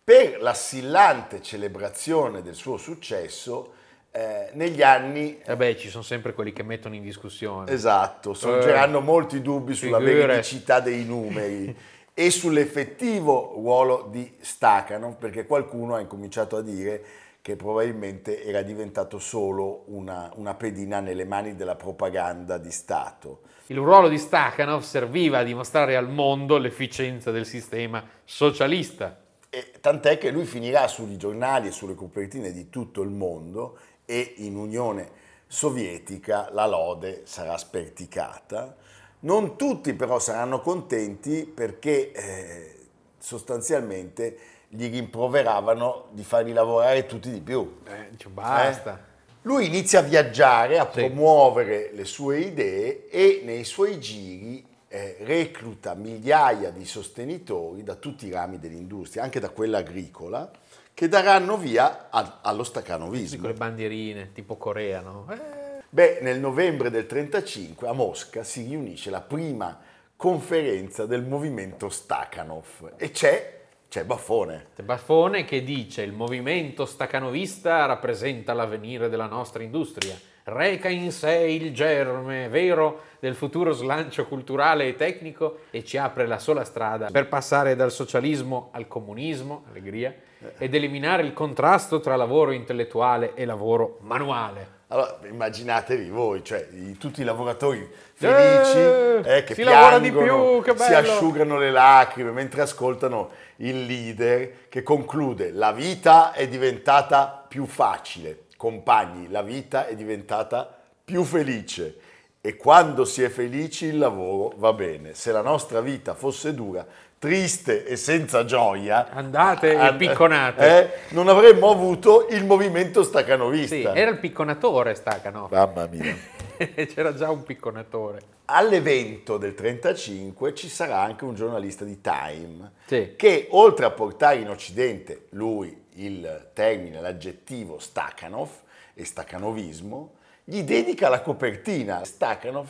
Per 0.04 0.42
l'assillante 0.42 1.42
celebrazione 1.42 2.42
del 2.42 2.56
suo 2.56 2.76
successo, 2.76 3.72
eh, 4.12 4.50
negli 4.56 4.82
anni... 4.82 5.40
Eh 5.42 5.56
beh, 5.56 5.78
ci 5.78 5.88
sono 5.88 6.04
sempre 6.04 6.34
quelli 6.34 6.52
che 6.52 6.64
mettono 6.64 6.96
in 6.96 7.04
discussione. 7.04 7.72
Esatto, 7.72 8.34
sorgeranno 8.34 8.98
eh, 8.98 9.04
molti 9.04 9.42
dubbi 9.42 9.76
sulla 9.76 10.00
figure. 10.00 10.26
veridicità 10.26 10.82
dei 10.82 11.06
numeri 11.06 11.74
e 12.14 12.32
sull'effettivo 12.32 13.54
ruolo 13.56 14.10
di 14.12 14.30
Stakhanov, 14.42 15.16
perché 15.16 15.46
qualcuno 15.46 15.96
ha 15.96 16.02
incominciato 16.02 16.58
a 16.58 16.62
dire 16.62 17.28
che 17.50 17.56
probabilmente 17.56 18.44
era 18.44 18.62
diventato 18.62 19.18
solo 19.18 19.86
una, 19.88 20.32
una 20.36 20.54
pedina 20.54 21.00
nelle 21.00 21.26
mani 21.26 21.56
della 21.56 21.76
propaganda 21.76 22.60
di 22.60 22.70
Stato. 22.70 23.42
Il 23.68 23.78
ruolo 23.78 24.08
di 24.08 24.20
Stakhanov 24.20 24.84
serviva 24.84 25.40
a 25.40 25.44
dimostrare 25.44 25.96
al 25.96 26.12
mondo 26.12 26.60
l'efficienza 26.60 27.32
del 27.32 27.48
sistema 27.48 28.08
socialista. 28.24 29.20
E 29.50 29.72
tant'è 29.82 30.20
che 30.20 30.30
lui 30.30 30.46
finirà 30.46 30.88
sui 30.88 31.18
giornali 31.18 31.70
e 31.70 31.72
sulle 31.72 31.96
copertine 31.96 32.52
di 32.52 32.70
tutto 32.70 33.02
il 33.02 33.10
mondo 33.10 33.80
e 34.06 34.36
in 34.38 34.56
Unione 34.56 35.10
Sovietica 35.48 36.50
la 36.52 36.68
lode 36.68 37.22
sarà 37.24 37.58
sperticata. 37.58 38.76
Non 39.22 39.58
tutti 39.58 39.96
però 39.96 40.20
saranno 40.20 40.62
contenti 40.62 41.52
perché 41.52 42.12
eh, 42.12 42.76
sostanzialmente 43.18 44.38
gli 44.70 44.90
rimproveravano 44.90 46.08
di 46.12 46.24
farli 46.24 46.54
lavorare 46.54 47.06
tutti 47.06 47.32
di 47.32 47.42
più. 47.42 47.80
Eh, 47.86 48.18
cioè 48.18 48.32
basta. 48.32 48.98
Eh? 48.98 49.08
Lui 49.44 49.66
inizia 49.66 50.00
a 50.00 50.04
viaggiare, 50.04 50.78
a 50.78 50.90
sì. 50.92 51.00
promuovere 51.00 51.92
le 51.94 52.06
sue 52.06 52.40
idee 52.40 53.10
e 53.10 53.42
nei 53.44 53.64
suoi 53.64 54.00
giri 54.00 54.66
eh, 54.88 55.18
recluta 55.22 55.94
migliaia 55.96 56.70
di 56.70 56.86
sostenitori 56.86 57.84
da 57.84 57.96
tutti 57.96 58.28
i 58.28 58.32
rami 58.32 58.60
dell'industria, 58.60 59.24
anche 59.24 59.40
da 59.40 59.50
quella 59.50 59.80
agricola, 59.80 60.52
che 60.94 61.08
daranno 61.08 61.58
via 61.58 62.10
a, 62.10 62.40
allo 62.42 62.64
staccanovismo. 62.64 63.40
Con 63.40 63.50
le 63.50 63.56
bandierine, 63.56 64.32
tipo 64.34 64.58
Corea, 64.58 65.02
no? 65.02 65.26
Eh. 65.32 65.60
Beh, 65.90 66.20
nel 66.22 66.40
novembre 66.40 66.92
del 66.92 67.08
1935 67.10 67.88
a 67.88 67.94
Mosca 67.94 68.44
si 68.44 68.64
riunisce 68.64 69.10
la 69.10 69.22
prima 69.22 69.80
conferenza 70.16 71.06
del 71.06 71.24
movimento 71.24 71.90
Stakhanov 71.90 72.94
e 72.98 73.10
c'è 73.10 73.59
c'è 73.90 74.06
Baffone. 74.06 74.68
C'è 74.76 74.84
Baffone 74.84 75.46
che 75.46 75.64
dice 75.64 76.04
il 76.04 76.14
movimento 76.14 76.86
stacanovista 76.86 77.88
rappresenta 77.88 78.54
l'avvenire 78.54 79.10
della 79.10 79.26
nostra 79.26 79.64
industria, 79.64 80.16
reca 80.44 80.90
in 80.90 81.12
sé 81.12 81.48
il 81.50 81.74
germe 81.74 82.50
vero 82.50 83.02
del 83.20 83.34
futuro 83.34 83.72
slancio 83.72 84.28
culturale 84.28 84.88
e 84.88 84.96
tecnico 84.96 85.62
e 85.72 85.84
ci 85.84 85.98
apre 85.98 86.28
la 86.28 86.38
sola 86.38 86.64
strada 86.66 87.10
per 87.10 87.28
passare 87.28 87.76
dal 87.76 87.92
socialismo 87.92 88.70
al 88.74 88.88
comunismo, 88.88 89.64
allegria, 89.70 90.14
ed 90.60 90.76
eliminare 90.76 91.24
il 91.24 91.34
contrasto 91.34 92.00
tra 92.00 92.16
lavoro 92.16 92.52
intellettuale 92.52 93.34
e 93.34 93.44
lavoro 93.44 93.98
manuale. 94.02 94.79
Allora, 94.92 95.20
immaginatevi 95.30 96.10
voi, 96.10 96.44
cioè 96.44 96.68
i, 96.72 96.98
tutti 96.98 97.22
i 97.22 97.24
lavoratori 97.24 97.88
felici 98.14 98.78
eh, 98.78 99.38
eh, 99.38 99.44
che 99.44 99.54
si 99.54 99.62
piangono, 99.62 100.62
più, 100.62 100.74
si 100.78 100.94
asciugano 100.94 101.60
le 101.60 101.70
lacrime 101.70 102.32
mentre 102.32 102.64
ascoltano 102.64 103.30
il 103.58 103.86
leader 103.86 104.68
che 104.68 104.82
conclude 104.82 105.52
la 105.52 105.72
vita 105.74 106.32
è 106.32 106.48
diventata 106.48 107.46
più 107.48 107.68
facile, 107.68 108.46
compagni, 108.58 109.30
la 109.30 109.44
vita 109.44 109.86
è 109.86 109.96
diventata 109.96 110.76
più 111.06 111.24
felice 111.24 111.96
e 112.42 112.56
quando 112.56 113.04
si 113.04 113.22
è 113.22 113.30
felici 113.30 113.86
il 113.86 113.98
lavoro 113.98 114.54
va 114.58 114.72
bene. 114.74 115.14
Se 115.14 115.32
la 115.32 115.42
nostra 115.42 115.82
vita 115.82 116.14
fosse 116.14 116.54
dura, 116.54 116.86
triste 117.20 117.86
e 117.86 117.98
senza 117.98 118.46
gioia, 118.46 119.10
andate 119.12 119.76
and- 119.76 120.02
e 120.02 120.08
picconate, 120.08 120.66
eh, 120.66 121.14
non 121.14 121.28
avremmo 121.28 121.70
avuto 121.70 122.28
il 122.30 122.46
movimento 122.46 123.04
stacanovista. 123.04 123.76
Sì, 123.76 123.84
era 123.84 124.12
il 124.12 124.20
picconatore 124.20 124.96
Stacanov. 124.96 125.52
Mamma 125.52 125.88
mia. 125.88 126.16
C'era 126.58 127.14
già 127.14 127.30
un 127.30 127.44
picconatore. 127.44 128.38
All'evento 128.46 129.38
del 129.38 129.54
35 129.54 130.54
ci 130.56 130.70
sarà 130.70 131.02
anche 131.02 131.24
un 131.26 131.36
giornalista 131.36 131.84
di 131.84 132.02
Time 132.02 132.72
sì. 132.86 133.14
che 133.16 133.48
oltre 133.52 133.86
a 133.86 133.92
portare 133.92 134.38
in 134.38 134.50
Occidente 134.50 135.28
lui 135.32 135.86
il 135.96 136.50
termine, 136.54 137.02
l'aggettivo 137.02 137.80
Stakhanov 137.80 138.50
e 138.94 139.06
staccanovismo, 139.06 140.14
gli 140.50 140.64
dedica 140.64 141.10
la 141.10 141.22
copertina. 141.22 142.04
Stakhanov, 142.04 142.68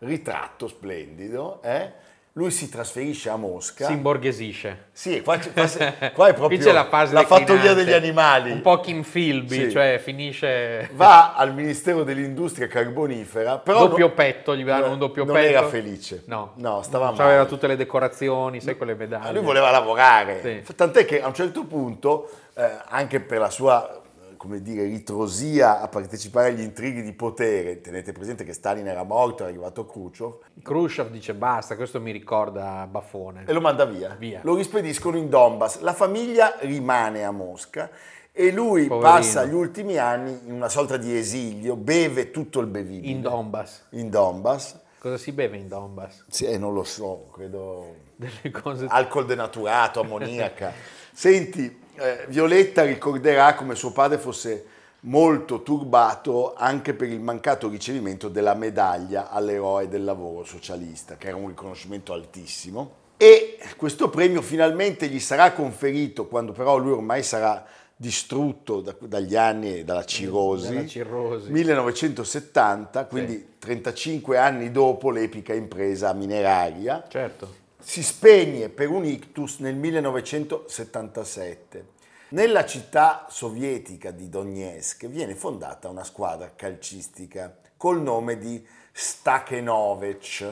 ritratto 0.00 0.68
splendido, 0.68 1.60
eh? 1.62 2.02
lui 2.36 2.50
si 2.50 2.68
trasferisce 2.68 3.30
a 3.30 3.36
Mosca. 3.36 3.86
Si 3.86 3.92
imborghesisce. 3.92 4.86
Sì, 4.90 5.22
qua, 5.22 5.38
qua, 5.38 5.68
qua 6.12 6.26
è 6.28 6.34
proprio 6.34 6.72
la, 6.72 6.84
fase 6.86 7.14
la 7.14 7.22
fattoria 7.24 7.74
degli 7.74 7.92
animali. 7.92 8.50
Un 8.50 8.60
po' 8.60 8.80
Kim 8.80 9.02
Philby, 9.02 9.54
Sì. 9.66 9.70
cioè 9.70 10.00
finisce... 10.02 10.90
Va 10.94 11.34
al 11.38 11.54
Ministero 11.54 12.02
dell'Industria 12.02 12.66
Carbonifera, 12.66 13.58
però 13.58 13.86
doppio 13.86 14.06
non- 14.06 14.14
petto, 14.16 14.56
gli 14.56 14.64
danno 14.64 14.90
un 14.90 14.98
doppio 14.98 15.24
non 15.24 15.32
petto. 15.34 15.48
era 15.48 15.66
felice. 15.68 16.24
No. 16.26 16.54
No, 16.56 16.82
stava 16.82 17.12
male. 17.12 17.22
Aveva 17.22 17.44
tutte 17.46 17.68
le 17.68 17.76
decorazioni, 17.76 18.60
sai 18.60 18.76
quelle 18.76 18.96
medaglie. 18.96 19.24
Ma 19.26 19.30
lui 19.30 19.44
voleva 19.44 19.70
lavorare, 19.70 20.62
Sì. 20.64 20.74
tant'è 20.74 21.04
che 21.04 21.22
a 21.22 21.28
un 21.28 21.34
certo 21.34 21.64
punto, 21.64 22.28
eh, 22.54 22.68
anche 22.88 23.20
per 23.20 23.38
la 23.38 23.50
sua 23.50 24.00
come 24.44 24.60
dire, 24.60 24.84
ritrosia 24.84 25.80
a 25.80 25.88
partecipare 25.88 26.48
agli 26.48 26.60
intrighi 26.60 27.00
di 27.00 27.14
potere, 27.14 27.80
tenete 27.80 28.12
presente 28.12 28.44
che 28.44 28.52
Stalin 28.52 28.86
era 28.86 29.02
morto, 29.02 29.42
è 29.44 29.48
arrivato 29.48 29.86
Khrushchev, 29.86 30.36
Khrushchev 30.62 31.08
dice 31.10 31.32
basta, 31.32 31.76
questo 31.76 31.98
mi 31.98 32.12
ricorda 32.12 32.86
Baffone. 32.86 33.44
e 33.46 33.52
lo 33.54 33.62
manda 33.62 33.86
via. 33.86 34.14
Via. 34.18 34.40
Lo 34.42 34.54
rispediscono 34.54 35.16
in 35.16 35.30
Donbass. 35.30 35.80
La 35.80 35.94
famiglia 35.94 36.56
rimane 36.60 37.24
a 37.24 37.30
Mosca 37.30 37.88
e 38.30 38.52
lui 38.52 38.86
Poverino. 38.86 39.16
passa 39.16 39.46
gli 39.46 39.54
ultimi 39.54 39.96
anni 39.96 40.38
in 40.44 40.52
una 40.52 40.68
sorta 40.68 40.98
di 40.98 41.16
esilio, 41.16 41.74
beve 41.74 42.30
tutto 42.30 42.60
il 42.60 42.66
bevibile. 42.66 43.10
In 43.12 43.22
Donbass. 43.22 43.86
In 43.92 44.10
Donbass. 44.10 44.78
Cosa 44.98 45.16
si 45.16 45.32
beve 45.32 45.56
in 45.56 45.68
Donbass? 45.68 46.24
Sì, 46.28 46.44
eh, 46.44 46.58
non 46.58 46.74
lo 46.74 46.84
so, 46.84 47.30
credo 47.32 47.94
Delle 48.14 48.50
cose... 48.50 48.84
alcol 48.90 49.24
denaturato, 49.24 50.00
ammoniaca. 50.00 50.70
Senti, 51.14 51.80
eh, 51.96 52.24
Violetta 52.28 52.84
ricorderà 52.84 53.54
come 53.54 53.74
suo 53.74 53.92
padre 53.92 54.18
fosse 54.18 54.66
molto 55.00 55.62
turbato 55.62 56.54
anche 56.54 56.94
per 56.94 57.08
il 57.08 57.20
mancato 57.20 57.68
ricevimento 57.68 58.28
della 58.28 58.54
medaglia 58.54 59.30
all'eroe 59.30 59.88
del 59.88 60.04
lavoro 60.04 60.44
socialista, 60.44 61.16
che 61.16 61.28
era 61.28 61.36
un 61.36 61.48
riconoscimento 61.48 62.12
altissimo. 62.12 63.02
E 63.16 63.58
questo 63.76 64.08
premio 64.08 64.42
finalmente 64.42 65.08
gli 65.08 65.20
sarà 65.20 65.52
conferito 65.52 66.26
quando 66.26 66.52
però 66.52 66.76
lui 66.78 66.92
ormai 66.92 67.22
sarà 67.22 67.64
distrutto 67.96 68.80
da- 68.80 68.96
dagli 69.00 69.36
anni 69.36 69.78
e 69.78 69.84
dalla 69.84 70.04
cirrosi. 70.04 70.88
Cirrosi. 70.88 71.50
1970, 71.50 73.06
quindi 73.06 73.54
35 73.58 74.36
anni 74.36 74.70
dopo 74.70 75.10
l'epica 75.10 75.54
impresa 75.54 76.12
mineraria 76.12 77.04
Certo. 77.08 77.62
Si 77.84 78.02
spegne 78.02 78.70
per 78.70 78.88
un 78.88 79.04
ictus 79.04 79.58
nel 79.58 79.76
1977. 79.76 81.92
Nella 82.30 82.64
città 82.64 83.26
sovietica 83.28 84.10
di 84.10 84.30
Donetsk 84.30 85.06
viene 85.06 85.34
fondata 85.34 85.90
una 85.90 86.02
squadra 86.02 86.54
calcistica 86.56 87.54
col 87.76 88.00
nome 88.00 88.38
di 88.38 88.66
Stakhanovich, 88.90 90.50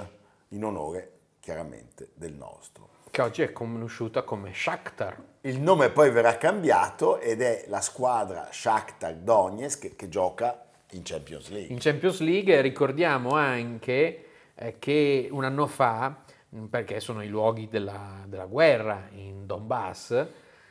in 0.49 0.63
onore 0.63 1.13
chiaramente 1.41 2.11
del 2.15 2.35
nostro. 2.35 2.91
Che 3.11 3.23
oggi 3.23 3.41
è 3.43 3.53
conosciuta 3.53 4.23
come 4.23 4.53
Shakhtar. 4.55 5.21
Il 5.41 5.59
nome 5.59 5.89
poi 5.89 6.11
verrà 6.11 6.37
cambiato 6.37 7.19
ed 7.19 7.41
è 7.41 7.65
la 7.69 7.81
squadra 7.81 8.51
Shakhtar 8.53 9.15
Donetsk 9.15 9.97
che 9.97 10.09
gioca 10.09 10.67
in 10.91 11.01
Champions 11.03 11.49
League. 11.49 11.73
In 11.73 11.79
Champions 11.81 12.21
League 12.21 12.61
ricordiamo 12.61 13.31
anche 13.31 14.27
eh, 14.55 14.79
che 14.79 15.29
un 15.31 15.45
anno 15.45 15.67
fa, 15.67 16.25
perché 16.69 17.01
sono 17.01 17.23
i 17.23 17.29
luoghi 17.29 17.69
della, 17.69 18.25
della 18.27 18.45
guerra 18.45 19.09
in 19.13 19.47
Donbass, 19.47 20.27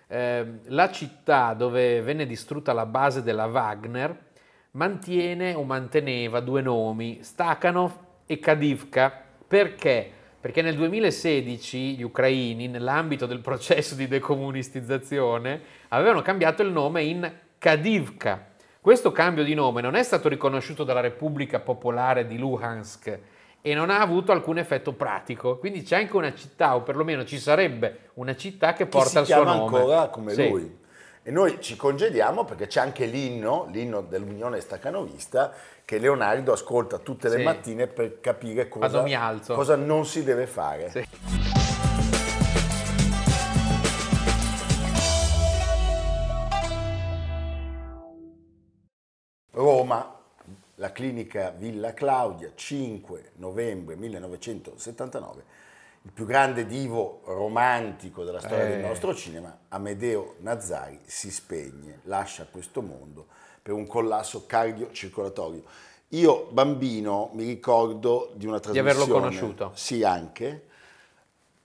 ehm, 0.08 0.60
la 0.66 0.92
città 0.92 1.54
dove 1.54 2.02
venne 2.02 2.26
distrutta 2.26 2.74
la 2.74 2.86
base 2.86 3.24
della 3.24 3.46
Wagner 3.46 4.30
mantiene 4.72 5.54
o 5.54 5.64
manteneva 5.64 6.40
due 6.40 6.62
nomi, 6.62 7.20
Stakhanov 7.22 7.92
e 8.26 8.40
Kadivka. 8.40 9.24
Perché? 9.48 10.10
Perché 10.40 10.62
nel 10.62 10.76
2016 10.76 11.98
gli 11.98 12.04
ucraini, 12.04 12.68
nell'ambito 12.68 13.26
del 13.26 13.42
processo 13.42 13.96
di 13.96 14.08
decomunistizzazione, 14.08 15.62
avevano 15.90 16.22
cambiato 16.22 16.62
il 16.62 16.72
nome 16.72 17.04
in 17.04 17.32
Kadivka. 17.58 18.50
Questo 18.80 19.12
cambio 19.12 19.44
di 19.44 19.54
nome 19.54 19.82
non 19.82 19.96
è 19.96 20.02
stato 20.02 20.30
riconosciuto 20.30 20.84
dalla 20.84 21.02
Repubblica 21.02 21.60
Popolare 21.60 22.26
di 22.26 22.38
Luhansk 22.38 23.20
e 23.62 23.74
non 23.74 23.90
ha 23.90 24.00
avuto 24.00 24.32
alcun 24.32 24.58
effetto 24.58 24.94
pratico. 24.94 25.58
Quindi 25.58 25.84
c'è 25.84 25.98
anche 25.98 26.16
una 26.16 26.34
città, 26.34 26.76
o 26.76 26.82
perlomeno 26.82 27.24
ci 27.26 27.40
sarebbe 27.40 28.10
una 28.16 28.36
città 28.36 28.74
che 28.74 28.86
porta 28.88 29.10
si 29.10 29.18
il 29.20 29.26
suo 29.38 29.44
nome. 29.44 29.78
ancora 29.78 30.08
come 30.10 30.34
Sì. 30.34 30.50
lui. 30.50 30.80
E 31.24 31.30
noi 31.30 31.58
ci 31.62 31.76
congediamo 31.76 32.46
perché 32.46 32.66
c'è 32.66 32.80
anche 32.80 33.06
l'inno, 33.06 33.68
l'inno 33.72 34.02
dell'Unione 34.02 34.60
Staccanovista, 34.60 35.54
che 35.86 36.00
Leonardo 36.00 36.52
ascolta 36.54 36.98
tutte 36.98 37.30
le 37.30 37.38
Sì. 37.38 37.44
mattine 37.44 37.86
per 37.88 38.20
capire 38.20 38.68
cosa, 38.68 38.88
Quando 38.88 39.04
mi 39.04 39.14
alzo. 39.14 39.54
cosa 39.54 39.76
non 39.76 40.06
si 40.06 40.24
deve 40.24 40.48
fare. 40.48 40.90
Sì. 40.90 41.06
Roma, 49.54 50.21
la 50.82 50.92
clinica 50.92 51.52
Villa 51.56 51.94
Claudia, 51.94 52.52
5 52.56 53.34
novembre 53.36 53.96
1979. 53.96 55.44
Il 56.02 56.12
più 56.12 56.26
grande 56.26 56.66
divo 56.66 57.22
romantico 57.26 58.24
della 58.24 58.40
storia 58.40 58.66
del 58.66 58.84
Eh. 58.84 58.88
nostro 58.88 59.14
cinema, 59.14 59.56
Amedeo 59.70 60.38
Nazzari, 60.40 61.00
si 61.06 61.30
spegne, 61.30 62.00
lascia 62.06 62.48
questo 62.50 62.82
mondo 62.82 63.28
per 63.62 63.76
un 63.76 63.86
collasso 63.86 64.48
cardiocircolatorio. 64.48 65.62
Io, 66.10 66.48
bambino, 66.50 67.30
mi 67.34 67.46
ricordo 67.46 68.32
di 68.34 68.48
una 68.48 68.56
Di 68.58 68.64
trasmissione... 68.64 68.90
averlo 68.92 69.14
conosciuto. 69.14 69.72
Sì, 69.76 70.04
anche. 70.04 70.66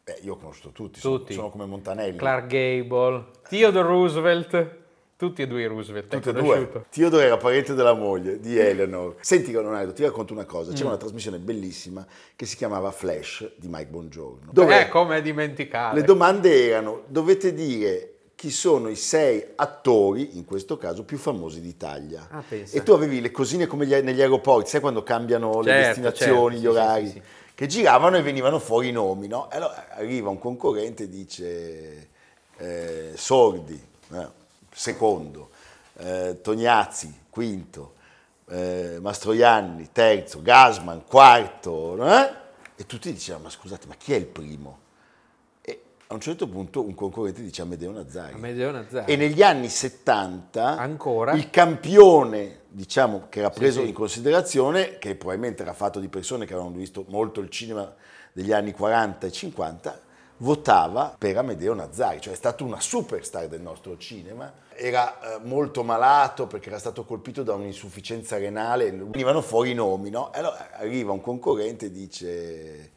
Beh, 0.05 0.19
io 0.25 0.35
ho 0.35 0.37
conosciuto 0.37 0.69
tutti, 0.73 1.01
sono- 1.01 1.17
Tutti. 1.17 1.33
Sono, 1.33 1.49
come 1.49 1.65
Montanelli. 1.65 2.19
Clark 2.19 2.47
Gable, 2.49 3.25
Theodore 3.49 3.89
Roosevelt, 3.89 4.77
tutti 5.17 5.43
e 5.43 5.47
due 5.47 5.63
i 5.63 5.67
Roosevelt. 5.67 6.13
hai 6.13 6.21
Tutte 6.21 6.39
e 6.39 6.43
due. 6.43 6.85
Theodore 6.91 7.25
era 7.25 7.37
parente 7.39 7.75
della 7.75 7.95
moglie 7.95 8.39
di 8.39 8.59
Eleanor. 8.59 9.17
Senti 9.21 9.51
Leonardo, 9.51 9.93
ti 9.93 10.03
racconto 10.03 10.33
una 10.35 10.45
cosa. 10.45 10.73
C'era 10.73 10.89
una 10.89 10.97
trasmissione 10.99 11.39
bellissima 11.39 12.07
che 12.37 12.45
si 12.45 12.57
chiamava 12.57 12.91
Flash 12.91 13.53
di 13.57 13.69
Mike 13.69 13.87
Bongiorno. 13.87 14.51
Dove 14.53 14.83
Eh, 14.83 14.89
come 14.89 15.23
dimenticare. 15.23 15.99
le 15.99 16.05
domande 16.05 16.69
erano, 16.69 17.03
dovete 17.07 17.55
dire 17.55 18.11
chi 18.35 18.51
sono 18.51 18.89
i 18.89 18.97
sei 18.97 19.43
attori, 19.55 20.37
in 20.37 20.45
questo 20.45 20.77
caso, 20.77 21.05
più 21.05 21.17
famosi 21.17 21.63
d'Italia. 21.63 22.29
Ah, 22.31 22.45
e 22.51 22.83
tu 22.83 22.93
avevi 22.93 23.23
le 23.23 23.31
cosine 23.31 23.67
come 23.67 23.87
gli- 23.87 23.95
negli 23.95 24.21
aeroporti, 24.21 24.69
sai 24.69 24.81
quando 24.81 25.03
cambiano 25.03 25.61
le 25.63 25.71
Certo, 25.71 25.87
destinazioni, 25.87 26.57
certo, 26.57 26.59
gli 26.59 26.61
sì, 26.61 26.67
orari, 26.67 27.07
sì, 27.07 27.13
sì, 27.13 27.23
che 27.55 27.67
giravano 27.67 28.19
e 28.19 28.23
venivano 28.23 28.59
fuori 28.59 28.89
i 28.89 28.93
nomi, 28.93 29.27
no? 29.27 29.51
E 29.51 29.57
allora 29.57 29.87
arriva 29.93 30.29
un 30.29 30.39
concorrente 30.39 31.05
e 31.05 31.09
dice 31.09 32.09
eh, 32.59 33.13
Sordi, 33.15 33.81
eh, 34.13 34.29
secondo, 34.77 35.49
eh, 35.97 36.39
Tognazzi, 36.43 37.23
quinto, 37.31 37.95
eh, 38.51 38.99
Mastroianni, 39.01 39.89
terzo, 39.91 40.43
Gasman, 40.43 41.05
quarto, 41.07 41.97
eh? 42.07 42.31
e 42.77 42.85
tutti 42.85 43.11
dicevano, 43.11 43.45
ma 43.45 43.51
scusate, 43.51 43.87
ma 43.87 43.95
chi 43.95 44.13
è 44.13 44.17
il 44.17 44.27
primo? 44.27 44.81
E 45.63 45.81
a 46.09 46.15
un 46.15 46.21
certo 46.21 46.47
punto 46.47 46.85
un 46.85 46.95
concorrente 46.95 47.41
dice 47.41 47.63
Amedeo 47.63 47.91
Nazzari. 47.91 48.35
Amedeo 48.35 48.71
Nazzari. 48.71 49.11
E 49.11 49.17
negli 49.17 49.43
anni 49.43 49.71
70 49.71 50.77
Ancora? 50.77 51.33
il 51.33 51.49
campione, 51.49 52.61
diciamo, 52.69 53.29
che 53.31 53.39
era 53.39 53.51
preso 53.51 53.81
sì. 53.81 53.89
in 53.89 53.95
considerazione, 53.95 54.99
che 54.99 55.15
probabilmente 55.15 55.63
era 55.63 55.73
fatto 55.73 56.01
di 56.01 56.09
persone 56.09 56.45
che 56.45 56.53
avevano 56.53 56.77
visto 56.77 57.07
molto 57.09 57.41
il 57.41 57.49
cinema 57.49 57.95
degli 58.31 58.53
anni 58.53 58.73
40 58.73 59.27
e 59.27 59.33
50, 59.33 60.01
votava 60.39 61.15
per 61.17 61.37
Amedeo 61.37 61.75
Nazzari, 61.75 62.21
cioè 62.21 62.33
è 62.33 62.37
stato 62.37 62.65
una 62.65 62.81
superstar 62.81 63.49
del 63.49 63.61
nostro 63.61 63.97
cinema. 63.97 64.53
Era 64.75 65.37
eh, 65.37 65.39
molto 65.43 65.83
malato 65.83 66.47
perché 66.47 66.69
era 66.69 66.79
stato 66.79 67.05
colpito 67.05 67.43
da 67.43 67.55
un'insufficienza 67.55 68.37
renale, 68.37 68.93
venivano 68.93 69.41
fuori 69.41 69.71
i 69.71 69.75
nomi, 69.75 70.11
no? 70.11 70.33
E 70.33 70.39
allora 70.39 70.71
arriva 70.73 71.13
un 71.13 71.21
concorrente 71.21 71.87
e 71.87 71.91
dice 71.91 72.91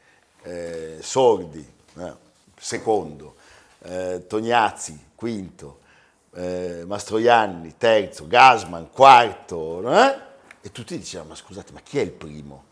eh, 0.43 0.97
Sordi, 0.99 1.65
eh, 1.97 2.13
secondo, 2.57 3.35
eh, 3.83 4.25
Tognazzi, 4.27 5.07
quinto, 5.15 5.79
eh, 6.33 6.83
Mastroianni, 6.85 7.75
terzo, 7.77 8.27
Gasman, 8.27 8.89
quarto, 8.91 9.89
eh? 9.89 10.27
e 10.61 10.71
tutti 10.71 10.97
dicevano, 10.97 11.29
ma 11.29 11.35
scusate, 11.35 11.71
ma 11.71 11.79
chi 11.81 11.99
è 11.99 12.01
il 12.01 12.11
primo? 12.11 12.68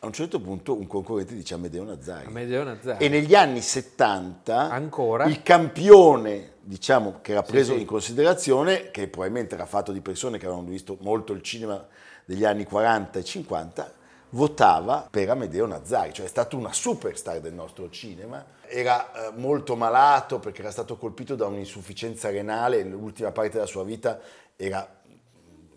A 0.00 0.06
un 0.06 0.12
certo 0.12 0.40
punto 0.40 0.76
un 0.76 0.86
concorrente 0.86 1.34
dice 1.34 1.54
Amedeo 1.54 1.82
Nazzari. 1.82 2.26
Amedeo 2.26 2.64
Nazzari. 2.64 3.04
E 3.04 3.08
negli 3.08 3.34
anni 3.34 3.62
70 3.62 4.70
Ancora? 4.70 5.24
il 5.24 5.42
campione, 5.42 6.52
diciamo, 6.60 7.20
che 7.22 7.32
era 7.32 7.42
preso 7.42 7.72
sì. 7.72 7.80
in 7.80 7.86
considerazione, 7.86 8.90
che 8.90 9.08
probabilmente 9.08 9.54
era 9.54 9.64
fatto 9.64 9.92
di 9.92 10.02
persone 10.02 10.38
che 10.38 10.44
avevano 10.44 10.68
visto 10.68 10.98
molto 11.00 11.32
il 11.32 11.42
cinema 11.42 11.84
degli 12.26 12.44
anni 12.44 12.64
40 12.64 13.18
e 13.18 13.24
50, 13.24 13.92
votava 14.30 15.08
per 15.10 15.30
Amedeo 15.30 15.66
Nazzari, 15.66 16.12
cioè 16.12 16.26
è 16.26 16.28
stato 16.28 16.58
una 16.58 16.74
superstar 16.74 17.40
del 17.40 17.54
nostro 17.54 17.88
cinema. 17.88 18.44
Era 18.66 19.28
eh, 19.28 19.32
molto 19.36 19.76
malato 19.76 20.38
perché 20.40 20.60
era 20.60 20.70
stato 20.70 20.98
colpito 20.98 21.36
da 21.36 21.46
un'insufficienza 21.46 22.28
renale, 22.28 22.82
l'ultima 22.82 23.32
parte 23.32 23.52
della 23.52 23.66
sua 23.66 23.82
vita 23.84 24.20
era 24.56 24.86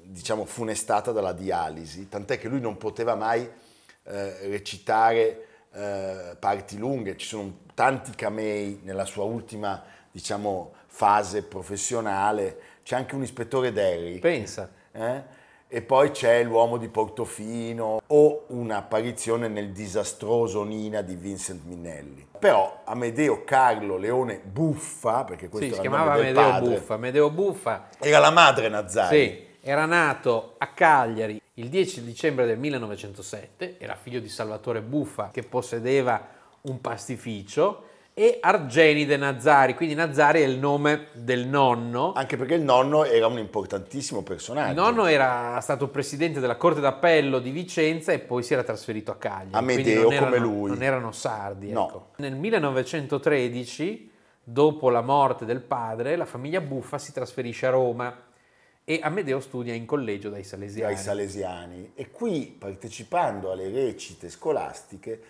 diciamo 0.04 0.44
funestata 0.44 1.12
dalla 1.12 1.34
dialisi, 1.34 2.10
tant'è 2.10 2.38
che 2.38 2.50
lui 2.50 2.60
non 2.60 2.78
poteva 2.78 3.16
mai 3.16 3.48
eh, 4.10 4.48
recitare 4.48 5.46
eh, 5.72 6.36
parti 6.40 6.78
lunghe, 6.78 7.16
ci 7.16 7.28
sono 7.28 7.60
tanti 7.76 8.12
camei 8.16 8.82
nella 8.84 9.06
sua 9.06 9.24
ultima, 9.24 9.84
diciamo, 10.12 10.74
fase 10.88 11.44
professionale, 11.44 12.60
c'è 12.84 12.96
anche 12.96 13.16
un 13.16 13.22
ispettore 13.22 13.72
Derry. 13.72 14.20
Pensa. 14.20 14.70
Eh? 14.92 15.38
E 15.72 15.84
poi 15.84 16.10
c'è 16.10 16.42
l'uomo 16.44 16.78
di 16.78 16.88
Portofino 16.88 18.02
o 18.08 18.46
un'apparizione 18.48 19.48
nel 19.48 19.72
disastroso 19.72 20.64
Nina 20.64 21.02
di 21.02 21.14
Vincent 21.14 21.64
Minnelli. 21.66 22.28
Però 22.40 22.82
Amedeo 22.86 23.44
Carlo 23.44 23.98
Leone 23.98 24.42
Buffa, 24.44 25.24
perché 25.26 25.48
questo 25.48 25.68
sì, 25.68 25.74
era 25.74 25.84
si 25.84 25.88
chiamava 25.88 26.14
Amedeo 26.14 26.50
padre, 26.50 26.70
Buffa. 26.70 26.94
Amedeo 26.96 27.30
Buffa 27.30 27.88
era 28.00 28.18
la 28.18 28.32
madre 28.32 28.68
Nazzari. 28.70 29.18
Sì, 29.18 29.48
era 29.62 29.86
nato 29.86 30.56
a 30.58 30.68
Cagliari 30.68 31.42
il 31.60 31.68
10 31.68 32.04
dicembre 32.06 32.46
del 32.46 32.58
1907, 32.58 33.76
era 33.80 33.96
figlio 33.96 34.22
di 34.22 34.30
Salvatore 34.30 34.82
Buffa 34.82 35.30
che 35.32 35.44
possedeva 35.44 36.26
un 36.62 36.80
pastificio 36.80 37.84
e 38.14 38.38
Argenide 38.42 39.18
Nazzari, 39.18 39.76
quindi 39.76 39.94
Nazzari 39.94 40.42
è 40.42 40.46
il 40.46 40.58
nome 40.58 41.08
del 41.14 41.48
nonno. 41.48 42.14
Anche 42.14 42.38
perché 42.38 42.54
il 42.54 42.62
nonno 42.62 43.04
era 43.04 43.28
un 43.28 43.38
importantissimo 43.38 44.24
personaggio. 44.24 44.70
Il 44.70 44.76
nonno 44.76 45.06
era 45.06 45.60
stato 45.62 45.90
presidente 45.90 46.40
della 46.40 46.56
Corte 46.56 46.80
d'Appello 46.80 47.40
di 47.40 47.50
Vicenza 47.50 48.14
e 48.14 48.20
poi 48.20 48.42
si 48.44 48.54
era 48.54 48.64
trasferito 48.64 49.12
a 49.12 49.16
Cagliari. 49.16 49.52
Amedeo 49.52 50.04
come 50.04 50.16
erano, 50.16 50.38
lui. 50.38 50.70
Non 50.70 50.84
erano 50.84 51.12
sardi. 51.12 51.72
No. 51.72 51.88
ecco. 51.88 52.08
Nel 52.18 52.36
1913, 52.36 54.12
dopo 54.44 54.90
la 54.90 55.02
morte 55.02 55.44
del 55.44 55.62
padre, 55.62 56.16
la 56.16 56.26
famiglia 56.26 56.62
Buffa 56.62 56.98
si 56.98 57.12
trasferisce 57.12 57.68
a 57.68 57.72
Roma 57.72 58.28
e 58.90 59.00
Amedeo 59.04 59.40
studia 59.40 59.76
in 59.76 59.86
collegio 59.86 60.32
dai 60.32 60.44
Salesiani. 60.44 60.92
ai 60.92 61.00
Salesiani 61.00 61.92
e 61.94 62.10
qui 62.10 62.56
partecipando 62.58 63.52
alle 63.52 63.70
recite 63.70 64.32
scolastiche 64.32 65.22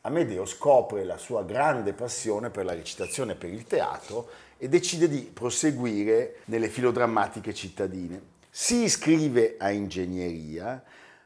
Amedeo 0.00 0.44
scopre 0.44 1.04
la 1.04 1.16
sua 1.16 1.44
grande 1.44 1.92
passione 1.92 2.50
per 2.50 2.64
la 2.64 2.74
recitazione 2.74 3.32
e 3.32 3.34
per 3.36 3.50
il 3.50 3.66
teatro 3.66 4.28
e 4.58 4.68
decide 4.68 5.08
di 5.08 5.30
proseguire 5.32 6.38
nelle 6.46 6.68
filodrammatiche 6.68 7.54
cittadine. 7.54 8.20
Si 8.50 8.82
iscrive 8.82 9.54
a 9.58 9.70
ingegneria, 9.70 10.82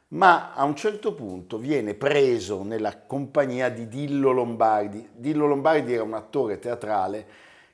ma 0.09 0.53
a 0.53 0.65
un 0.65 0.75
certo 0.75 1.15
punto 1.15 1.57
viene 1.57 1.95
preso 1.95 2.61
nella 2.61 2.99
compagnia 2.99 3.69
di 3.69 3.87
Dillo 3.87 4.31
Lombardi. 4.31 5.09
Dillo 5.11 5.47
Lombardi 5.47 5.91
era 5.91 6.03
un 6.03 6.13
attore 6.13 6.59
teatrale 6.59 7.25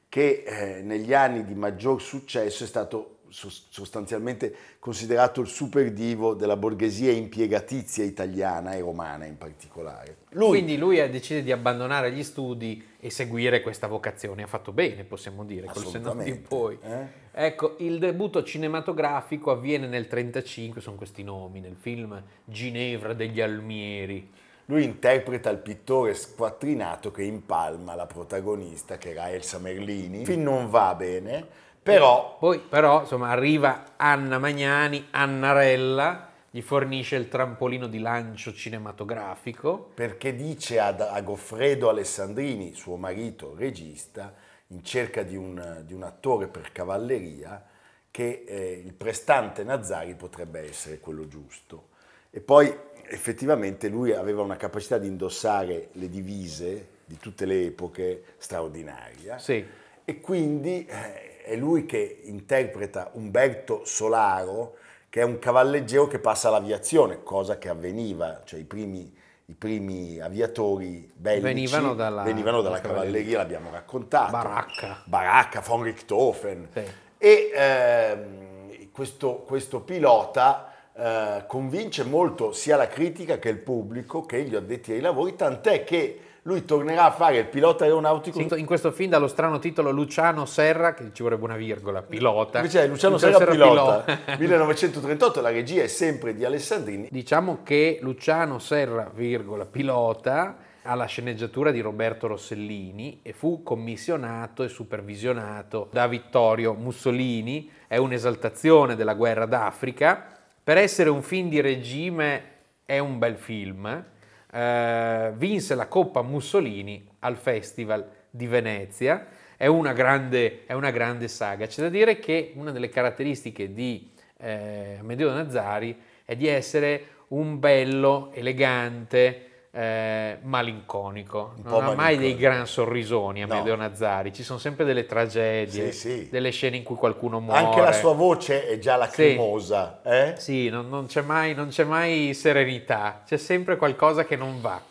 che 0.07 0.43
eh, 0.45 0.81
negli 0.83 1.13
anni 1.13 1.43
di 1.43 1.53
maggior 1.53 2.01
successo 2.01 2.63
è 2.63 2.67
stato 2.67 3.14
sostanzialmente 3.35 4.55
considerato 4.79 5.41
il 5.41 5.47
super 5.47 5.91
divo 5.91 6.33
della 6.33 6.55
borghesia 6.55 7.11
impiegatizia 7.11 8.05
italiana 8.05 8.73
e 8.73 8.79
romana 8.79 9.25
in 9.25 9.37
particolare. 9.37 10.17
Lui 10.29 10.49
Quindi 10.49 10.77
lui 10.77 10.99
eh, 10.99 11.09
decide 11.09 11.43
di 11.43 11.51
abbandonare 11.51 12.11
gli 12.13 12.23
studi 12.23 12.83
e 12.99 13.09
seguire 13.09 13.61
questa 13.61 13.87
vocazione. 13.87 14.43
Ha 14.43 14.47
fatto 14.47 14.71
bene, 14.71 15.03
possiamo 15.03 15.43
dire, 15.43 15.67
col 15.67 15.85
senno 15.85 16.13
di 16.15 16.33
poi. 16.35 16.77
eh? 16.81 17.23
Ecco, 17.31 17.75
il 17.79 17.99
debutto 17.99 18.43
cinematografico 18.43 19.51
avviene 19.51 19.87
nel 19.87 20.07
1935, 20.09 20.79
sono 20.79 20.95
questi 20.95 21.21
nomi, 21.21 21.59
nel 21.59 21.75
film 21.77 22.23
Ginevra 22.45 23.13
degli 23.13 23.41
Almieri. 23.41 24.31
Lui 24.67 24.83
interpreta 24.83 25.49
il 25.51 25.59
pittore 25.59 26.15
squattrinato 26.15 27.11
che 27.11 27.23
impalma 27.23 27.93
la 27.93 28.07
protagonista, 28.07 28.97
che 28.97 29.11
era 29.11 29.29
Elsa 29.29 29.59
Merlini. 29.59 30.21
Il 30.21 30.25
film 30.25 30.41
non 30.41 30.69
va 30.69 30.95
bene, 30.95 31.45
però 31.85 32.37
Poi 32.39 32.59
però, 32.59 33.01
insomma, 33.01 33.29
arriva 33.29 33.93
Anna 33.95 34.39
Magnani, 34.39 35.07
Annarella, 35.11 36.31
gli 36.49 36.61
fornisce 36.61 37.15
il 37.15 37.27
trampolino 37.27 37.85
di 37.85 37.99
lancio 37.99 38.53
cinematografico. 38.53 39.91
perché 39.93 40.35
dice 40.35 40.79
ad, 40.79 41.01
a 41.01 41.21
Goffredo 41.21 41.89
Alessandrini, 41.89 42.73
suo 42.73 42.95
marito 42.95 43.53
regista, 43.55 44.33
in 44.67 44.83
cerca 44.83 45.21
di 45.21 45.35
un, 45.35 45.83
di 45.85 45.93
un 45.93 46.01
attore 46.01 46.47
per 46.47 46.71
cavalleria, 46.71 47.63
che 48.09 48.45
eh, 48.47 48.81
il 48.83 48.93
prestante 48.93 49.63
Nazzari 49.63 50.15
potrebbe 50.15 50.67
essere 50.67 50.99
quello 50.99 51.27
giusto. 51.27 51.89
E 52.31 52.39
poi 52.39 52.73
effettivamente 53.07 53.89
lui 53.89 54.11
aveva 54.11 54.41
una 54.41 54.57
capacità 54.57 54.97
di 54.97 55.07
indossare 55.07 55.89
le 55.91 56.09
divise 56.09 56.87
di 57.05 57.17
tutte 57.17 57.45
le 57.45 57.65
epoche 57.65 58.23
straordinaria. 58.37 59.37
Sì. 59.37 59.63
E 60.03 60.21
quindi 60.21 60.85
eh, 60.85 61.34
è 61.45 61.55
lui 61.55 61.85
che 61.85 62.21
interpreta 62.23 63.11
Umberto 63.13 63.81
Solaro, 63.85 64.77
che 65.09 65.21
è 65.21 65.23
un 65.23 65.39
cavalleggero 65.39 66.07
che 66.07 66.19
passa 66.19 66.47
all'aviazione, 66.49 67.21
cosa 67.23 67.57
che 67.57 67.69
avveniva, 67.69 68.41
cioè 68.43 68.59
i 68.59 68.63
primi, 68.63 69.15
i 69.45 69.53
primi 69.53 70.19
aviatori 70.19 71.09
bellici 71.15 71.43
Venivano 71.43 71.93
dalla- 71.93 72.23
venivano 72.23 72.61
dalla 72.61 72.79
dalla 72.79 72.93
cavalleria, 72.93 73.37
l'abbiamo 73.37 73.69
raccontato. 73.69 74.31
Baracca. 74.31 75.01
Baracca, 75.05 75.61
von 75.61 75.83
Richthofen. 75.83 76.67
Sì. 76.73 76.83
E 77.17 77.51
ehm, 77.53 78.91
questo, 78.91 79.43
questo 79.45 79.81
pilota 79.81 80.73
eh, 80.93 81.43
convince 81.47 82.03
molto 82.03 82.51
sia 82.53 82.75
la 82.75 82.87
critica 82.87 83.37
che 83.37 83.49
il 83.49 83.59
pubblico 83.59 84.25
che 84.25 84.43
gli 84.43 84.55
addetti 84.55 84.93
ai 84.93 85.01
lavori, 85.01 85.35
tant'è 85.35 85.83
che 85.83 86.19
lui 86.47 86.63
tornerà 86.63 87.05
a 87.05 87.11
fare 87.11 87.37
il 87.39 87.45
pilota 87.47 87.85
aeronautico 87.85 88.39
In 88.39 88.47
in 88.55 88.65
questo 88.67 88.91
film 88.91 89.09
dallo 89.09 89.27
strano 89.27 89.57
titolo 89.57 89.89
Luciano 89.89 90.45
Serra, 90.45 90.93
che 90.93 91.09
ci 91.11 91.23
vorrebbe 91.23 91.43
una 91.43 91.55
virgola, 91.55 92.03
pilota. 92.03 92.59
Invece 92.59 92.83
è 92.83 92.87
Luciano 92.87 93.17
Serra 93.17 93.45
pilota, 93.45 94.05
1938, 94.37 95.41
la 95.41 95.49
regia 95.49 95.81
è 95.81 95.87
sempre 95.87 96.35
di 96.35 96.45
Alessandrini. 96.45 97.07
Diciamo 97.09 97.59
che 97.63 97.97
Luciano 98.01 98.59
Serra, 98.59 99.09
virgola, 99.11 99.65
pilota, 99.65 100.57
ha 100.83 100.93
la 100.93 101.05
sceneggiatura 101.05 101.71
di 101.71 101.81
Roberto 101.81 102.27
Rossellini 102.27 103.21
e 103.23 103.33
fu 103.33 103.63
commissionato 103.63 104.61
e 104.61 104.67
supervisionato 104.67 105.87
da 105.91 106.05
Vittorio 106.05 106.73
Mussolini. 106.73 107.71
È 107.87 107.97
un'esaltazione 107.97 108.95
della 108.95 109.15
guerra 109.15 109.47
d'Africa. 109.47 110.23
Per 110.63 110.77
essere 110.77 111.09
un 111.09 111.23
film 111.23 111.49
di 111.49 111.59
regime 111.59 112.43
è 112.85 112.99
un 112.99 113.17
bel 113.17 113.35
film. 113.35 114.13
Eh, 114.55 115.33
vinse 115.35 115.75
la 115.75 115.87
Coppa 115.87 116.21
Mussolini 116.21 117.05
al 117.19 117.35
Festival 117.35 118.09
di 118.29 118.47
Venezia. 118.47 119.27
È 119.57 119.67
una 119.67 119.91
grande, 119.91 120.65
è 120.65 120.71
una 120.71 120.91
grande 120.91 121.27
saga. 121.27 121.67
C'è 121.67 121.81
da 121.81 121.89
dire 121.89 122.19
che 122.19 122.53
una 122.55 122.71
delle 122.71 122.87
caratteristiche 122.87 123.73
di 123.73 124.09
eh, 124.37 124.95
Amedeo 124.99 125.29
Nazzari 125.33 125.99
è 126.23 126.37
di 126.37 126.47
essere 126.47 127.07
un 127.29 127.59
bello, 127.59 128.31
elegante, 128.31 129.54
eh, 129.75 130.37
malinconico. 130.43 131.53
Non 131.63 131.73
ha 131.73 131.77
mai 131.87 131.95
malinconico. 131.95 132.21
dei 132.21 132.35
gran 132.37 132.65
sorrisoni 132.65 133.43
Amedeo 133.43 133.75
No. 133.75 133.81
Nazzari, 133.81 134.31
ci 134.33 134.43
sono 134.43 134.57
sempre 134.57 134.85
delle 134.85 135.05
tragedie, 135.05 135.91
Sì, 135.91 136.09
sì. 136.09 136.29
delle 136.31 136.51
scene 136.51 136.77
in 136.77 136.83
cui 136.83 136.95
qualcuno 136.95 137.39
muore. 137.41 137.59
Anche 137.59 137.81
la 137.81 137.91
sua 137.91 138.13
voce 138.13 138.67
è 138.67 138.79
già 138.79 138.95
lacrimosa. 138.95 139.99
eh? 140.03 140.35
Sì, 140.37 140.69
non, 140.69 140.87
non 140.89 141.07
c'è 141.07 141.21
mai, 141.21 141.53
non 141.53 141.67
c'è 141.69 141.83
mai 141.83 142.33
serenità, 142.33 143.21
c'è 143.25 143.37
sempre 143.37 143.75
qualcosa 143.75 144.23
che 144.25 144.35
non 144.35 144.61
va. 144.61 144.81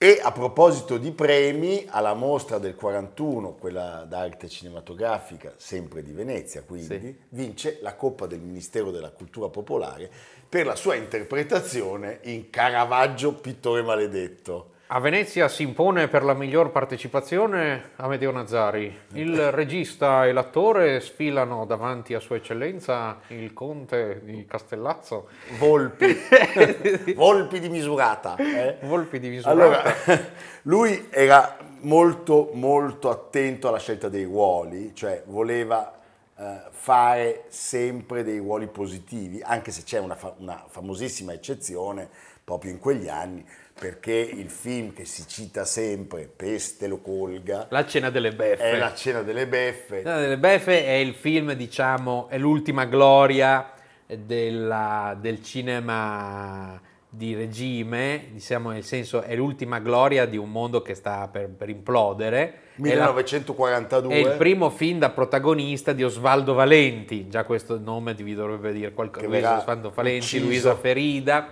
E 0.00 0.20
a 0.22 0.30
proposito 0.30 0.96
di 0.96 1.10
premi, 1.10 1.84
alla 1.88 2.14
mostra 2.14 2.58
del 2.58 2.76
41, 2.76 3.54
quella 3.54 4.04
d'arte 4.08 4.48
cinematografica, 4.48 5.54
sempre 5.56 6.04
di 6.04 6.12
Venezia, 6.12 6.62
quindi, 6.62 7.00
Sì. 7.00 7.16
vince 7.30 7.78
la 7.82 7.96
Coppa 7.96 8.26
del 8.26 8.38
Ministero 8.38 8.92
della 8.92 9.10
Cultura 9.10 9.48
Popolare 9.48 10.08
per 10.48 10.66
la 10.66 10.76
sua 10.76 10.94
interpretazione 10.94 12.20
in 12.24 12.48
Caravaggio, 12.48 13.34
pittore 13.34 13.82
maledetto. 13.82 14.76
A 14.90 15.00
Venezia 15.00 15.48
si 15.48 15.64
impone 15.64 16.08
per 16.08 16.24
la 16.24 16.32
miglior 16.32 16.70
partecipazione 16.70 17.90
Amedeo 17.96 18.30
Nazzari. 18.30 18.98
Il 19.12 19.52
regista 19.52 20.24
e 20.24 20.32
l'attore 20.32 21.00
sfilano 21.00 21.66
davanti 21.66 22.14
a 22.14 22.20
Sua 22.20 22.36
Eccellenza 22.36 23.18
il 23.26 23.52
conte 23.52 24.22
di 24.24 24.46
Castellazzo. 24.46 25.28
Volpi, 25.58 26.16
Volpi 27.14 27.60
di 27.60 27.68
misurata. 27.68 28.36
eh? 28.36 28.78
Volpi 28.80 29.18
di 29.18 29.28
misurata. 29.28 29.60
Allora, 29.62 29.94
lui 30.62 31.08
era 31.10 31.58
molto 31.80 32.50
molto 32.54 33.10
attento 33.10 33.68
alla 33.68 33.78
scelta 33.78 34.08
dei 34.08 34.24
ruoli, 34.24 34.94
cioè 34.94 35.22
voleva 35.26 35.98
eh, 36.34 36.60
fare 36.70 37.44
sempre 37.48 38.24
dei 38.24 38.38
ruoli 38.38 38.68
positivi, 38.68 39.42
anche 39.42 39.70
se 39.70 39.82
c'è 39.82 39.98
una, 39.98 40.14
fa- 40.14 40.32
una 40.38 40.64
famosissima 40.66 41.34
eccezione 41.34 42.08
proprio 42.42 42.70
in 42.70 42.78
quegli 42.78 43.08
anni, 43.10 43.46
perché 43.78 44.12
il 44.14 44.50
film 44.50 44.92
che 44.92 45.04
si 45.04 45.24
cita 45.26 45.64
sempre, 45.64 46.28
Peste 46.34 46.86
lo 46.88 46.98
colga, 46.98 47.66
La 47.70 47.86
cena 47.86 48.10
delle 48.10 48.32
beffe. 48.32 48.62
è 48.62 48.76
La 48.78 48.92
cena 48.94 49.22
delle 49.22 49.46
beffe, 49.46 50.02
La 50.02 50.10
cena 50.10 50.20
delle 50.20 50.38
beffe 50.38 50.84
è 50.84 50.92
il 50.94 51.14
film, 51.14 51.52
diciamo, 51.52 52.26
è 52.28 52.38
l'ultima 52.38 52.84
gloria 52.86 53.72
della- 54.06 55.16
del 55.20 55.42
cinema 55.42 56.80
di 57.10 57.34
regime, 57.34 58.26
diciamo 58.32 58.70
nel 58.70 58.84
senso 58.84 59.22
è 59.22 59.34
l'ultima 59.34 59.78
gloria 59.78 60.26
di 60.26 60.36
un 60.36 60.50
mondo 60.50 60.82
che 60.82 60.94
sta 60.94 61.26
per, 61.32 61.48
per 61.48 61.68
implodere. 61.70 62.40
È 62.76 62.94
la- 62.94 63.06
1942. 63.12 64.12
È 64.14 64.16
il 64.16 64.36
primo 64.36 64.68
film 64.70 64.98
da 64.98 65.10
protagonista 65.10 65.92
di 65.92 66.04
Osvaldo 66.04 66.52
Valenti, 66.52 67.28
già 67.28 67.44
questo 67.44 67.78
nome 67.78 68.12
vi 68.14 68.34
dovrebbe 68.34 68.72
dire 68.72 68.92
qualcosa. 68.92 69.26
Luisa 69.26 69.58
Osvaldo 69.58 69.90
Valenti, 69.94 70.18
ucciso. 70.24 70.44
Luisa 70.44 70.76
Ferida, 70.76 71.48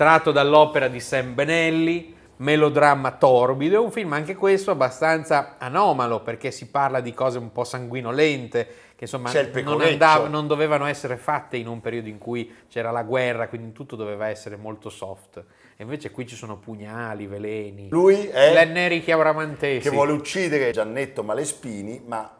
tratto 0.00 0.32
dall'opera 0.32 0.88
di 0.88 0.98
Sam 0.98 1.34
Benelli, 1.34 2.16
melodramma 2.36 3.10
torbido, 3.18 3.76
è 3.76 3.78
un 3.84 3.90
film 3.90 4.14
anche 4.14 4.34
questo 4.34 4.70
abbastanza 4.70 5.56
anomalo 5.58 6.22
perché 6.22 6.50
si 6.50 6.70
parla 6.70 7.00
di 7.00 7.12
cose 7.12 7.36
un 7.36 7.52
po' 7.52 7.64
sanguinolente, 7.64 8.66
che 8.96 9.04
insomma 9.04 9.30
non, 9.62 9.82
andava- 9.82 10.26
non 10.26 10.46
dovevano 10.46 10.86
essere 10.86 11.18
fatte 11.18 11.58
in 11.58 11.66
un 11.68 11.82
periodo 11.82 12.08
in 12.08 12.16
cui 12.16 12.50
c'era 12.70 12.90
la 12.90 13.02
guerra, 13.02 13.48
quindi 13.48 13.72
tutto 13.72 13.94
doveva 13.94 14.28
essere 14.28 14.56
molto 14.56 14.88
soft. 14.88 15.36
E 15.76 15.82
invece 15.82 16.10
qui 16.10 16.26
ci 16.26 16.34
sono 16.34 16.56
pugnali, 16.56 17.26
veleni, 17.26 17.90
Lui 17.90 18.26
è 18.26 18.54
Lenneri 18.54 19.02
chiauramantesi. 19.02 19.86
che 19.86 19.94
vuole 19.94 20.12
uccidere 20.12 20.70
Giannetto 20.70 21.22
Malespini, 21.22 22.00
ma 22.06 22.38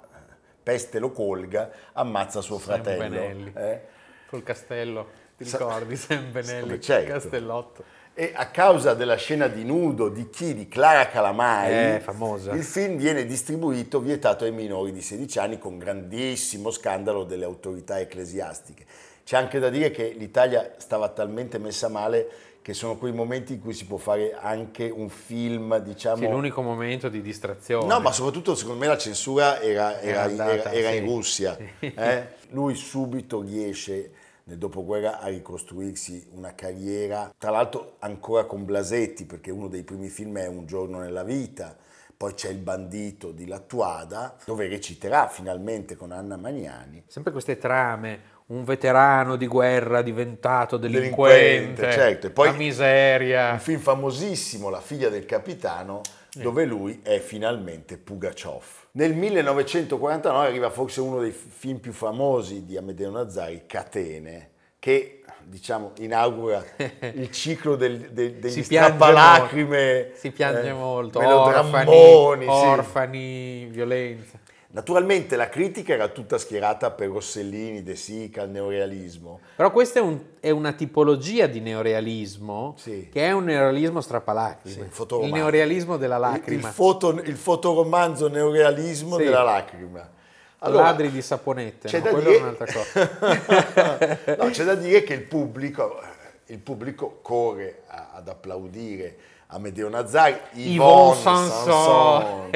peste 0.63 0.99
lo 0.99 1.13
colga, 1.13 1.71
ammazza 1.93 2.41
suo 2.41 2.57
Sam 2.57 2.83
fratello. 2.83 3.07
Benelli. 3.07 3.53
eh. 3.55 3.81
Col 4.31 4.43
castello, 4.45 5.09
ti 5.45 5.51
ricordi? 5.51 5.99
Benelli, 6.31 6.75
Sì, 6.75 6.81
certo. 6.81 7.13
Castellotto. 7.13 7.85
E 8.13 8.33
a 8.35 8.49
causa 8.49 8.93
della 8.95 9.17
scena 9.17 9.47
di 9.47 9.65
nudo 9.65 10.09
di 10.09 10.29
chi? 10.29 10.53
Di 10.53 10.69
Clara 10.69 11.07
Calamai, 11.09 11.73
Eh, 11.73 12.03
il 12.53 12.65
film 12.65 12.97
viene 12.97 13.25
distribuito 13.25 14.01
vietato 14.01 14.45
ai 14.45 14.53
minori 14.53 14.93
di 14.93 15.01
16 15.01 15.39
anni 15.39 15.59
con 15.59 15.79
grandissimo 15.79 16.71
scandalo 16.71 17.25
delle 17.25 17.45
autorità 17.45 17.99
ecclesiastiche. 17.99 18.85
C'è 19.25 19.37
anche 19.37 19.59
da 19.59 19.71
dire 19.71 19.91
che 19.91 20.15
l'Italia 20.19 20.75
stava 20.77 21.09
talmente 21.09 21.59
messa 21.59 21.89
male 21.89 22.29
che 22.61 22.75
sono 22.75 22.97
quei 22.97 23.13
momenti 23.13 23.55
in 23.55 23.61
cui 23.63 23.73
si 23.73 23.87
può 23.87 23.97
fare 23.97 24.35
anche 24.39 24.91
un 24.91 25.09
film, 25.09 25.79
diciamo... 25.79 26.17
Sì, 26.17 26.29
l'unico 26.29 26.61
momento 26.61 27.09
di 27.09 27.23
distrazione. 27.23 27.87
No, 27.87 28.01
ma 28.01 28.13
soprattutto 28.13 28.55
secondo 28.55 28.81
me 28.81 28.87
la 28.87 28.99
censura 28.99 29.61
era, 29.63 29.99
era- 30.01 30.23
andata, 30.25 30.53
era- 30.53 30.73
era 30.73 30.91
in 30.91 31.05
sì. 31.05 31.09
Russia. 31.11 31.57
eh? 31.79 32.27
Lui 32.51 32.75
subito 32.75 33.41
riesce 33.41 34.11
nel 34.45 34.59
dopoguerra 34.59 35.21
a 35.21 35.29
ricostruirsi 35.29 36.29
una 36.35 36.55
carriera, 36.55 37.33
tra 37.37 37.51
l'altro 37.51 37.97
ancora 38.01 38.45
con 38.45 38.65
Blasetti, 38.65 39.25
perché 39.25 39.51
uno 39.51 39.69
dei 39.69 39.83
primi 39.83 40.09
film 40.09 40.39
è 40.39 40.47
Un 40.47 40.67
giorno 40.67 40.99
nella 40.99 41.25
vita, 41.25 41.77
poi 42.17 42.35
c'è 42.35 42.51
Il 42.51 42.59
bandito 42.59 43.33
di 43.33 43.47
Lattuada, 43.47 44.37
dove 44.45 44.69
reciterà 44.69 45.29
finalmente 45.29 45.97
con 45.97 46.13
Anna 46.13 46.37
Magnani. 46.37 47.05
Sempre 47.07 47.33
queste 47.33 47.57
trame, 47.57 48.39
un 48.47 48.65
veterano 48.65 49.37
di 49.37 49.47
guerra 49.47 50.03
diventato 50.03 50.77
Delinquente, 50.77 51.39
delinquente, 51.39 51.93
certo, 51.93 52.27
e 52.27 52.31
poi- 52.31 52.51
la 52.51 52.57
miseria. 52.57 53.53
Un 53.53 53.59
film 53.61 53.81
famosissimo, 53.81 54.69
La 54.69 54.81
figlia 54.81 55.09
del 55.09 55.25
capitano, 55.25 56.03
dove 56.35 56.65
lui 56.65 57.01
è 57.03 57.19
finalmente 57.19 57.97
Pugaciov. 57.99 58.65
Nel 58.93 59.15
1949 59.15 60.47
arriva 60.47 60.71
forse 60.71 61.01
uno 61.01 61.21
dei 61.21 61.33
film 61.33 61.79
più 61.79 61.93
famosi 61.93 62.65
di 62.65 62.77
Amedeo 62.77 63.11
Nazzari, 63.11 63.65
Catene, 63.67 64.51
che 64.79 65.23
diciamo 65.43 65.93
inaugura 65.99 66.63
il 67.15 67.31
ciclo 67.31 67.77
del, 67.77 68.11
del- 68.13 68.35
degli 68.35 68.51
Si 68.51 68.63
piange 68.63 68.95
strappalacrime, 68.95 70.11
Si 70.15 70.31
piange 70.31 70.69
eh, 70.69 70.73
molto, 70.73 71.19
melodrammoni, 71.21 71.87
orfani, 71.89 72.45
sì. 72.45 72.49
orfani, 72.49 73.65
violenza. 73.67 74.39
Naturalmente 74.73 75.35
la 75.35 75.49
critica 75.49 75.95
era 75.95 76.07
tutta 76.09 76.39
schierata 76.39 76.93
per 76.93 77.09
Rossellini, 77.09 77.83
De 77.83 77.97
Sica, 77.97 78.43
il 78.43 78.51
neorealismo. 78.51 79.41
Però 79.57 79.73
questa 79.73 79.99
è, 79.99 80.03
un- 80.03 80.21
è 80.39 80.51
una 80.51 80.73
tipologia 80.75 81.47
di 81.49 81.59
neorealismo 81.59 82.75
Sì. 82.79 83.09
che 83.13 83.27
è 83.27 83.33
un 83.33 83.45
neorealismo 83.45 84.01
strappalacrime. 84.01 84.75
Sì, 84.75 84.81
il 84.81 85.25
il 85.27 85.33
neorealismo 85.33 85.97
della 85.97 86.15
Il, 86.17 86.21
lacrima. 86.21 86.69
il 86.69 86.73
foto- 86.75 87.11
il 87.21 87.37
fotoromanzo 87.37 88.29
neorealismo 88.29 89.17
Sì. 89.17 89.25
della 89.25 89.43
lacrima. 89.43 90.09
Ladri 90.63 91.11
di 91.11 91.23
saponette, 91.23 91.89
c'è 91.89 91.99
no? 92.01 92.05
da 92.13 92.19
dire- 92.19 92.37
è 92.37 92.41
un'altra 92.41 92.67
cosa. 92.67 94.37
No, 94.39 94.51
c'è 94.51 94.65
da 94.65 94.75
dire 94.77 95.03
che 95.03 95.15
il 95.15 95.23
pubblico, 95.23 96.01
il 96.47 96.59
pubblico 96.59 97.19
corre 97.23 97.83
a- 97.87 98.11
ad 98.15 98.29
applaudire 98.29 99.17
Amedeo 99.51 99.89
Nazzari, 99.89 100.37
Yvonne 100.53 101.19
Yvonne 101.19 101.21
Sanson. 101.21 102.51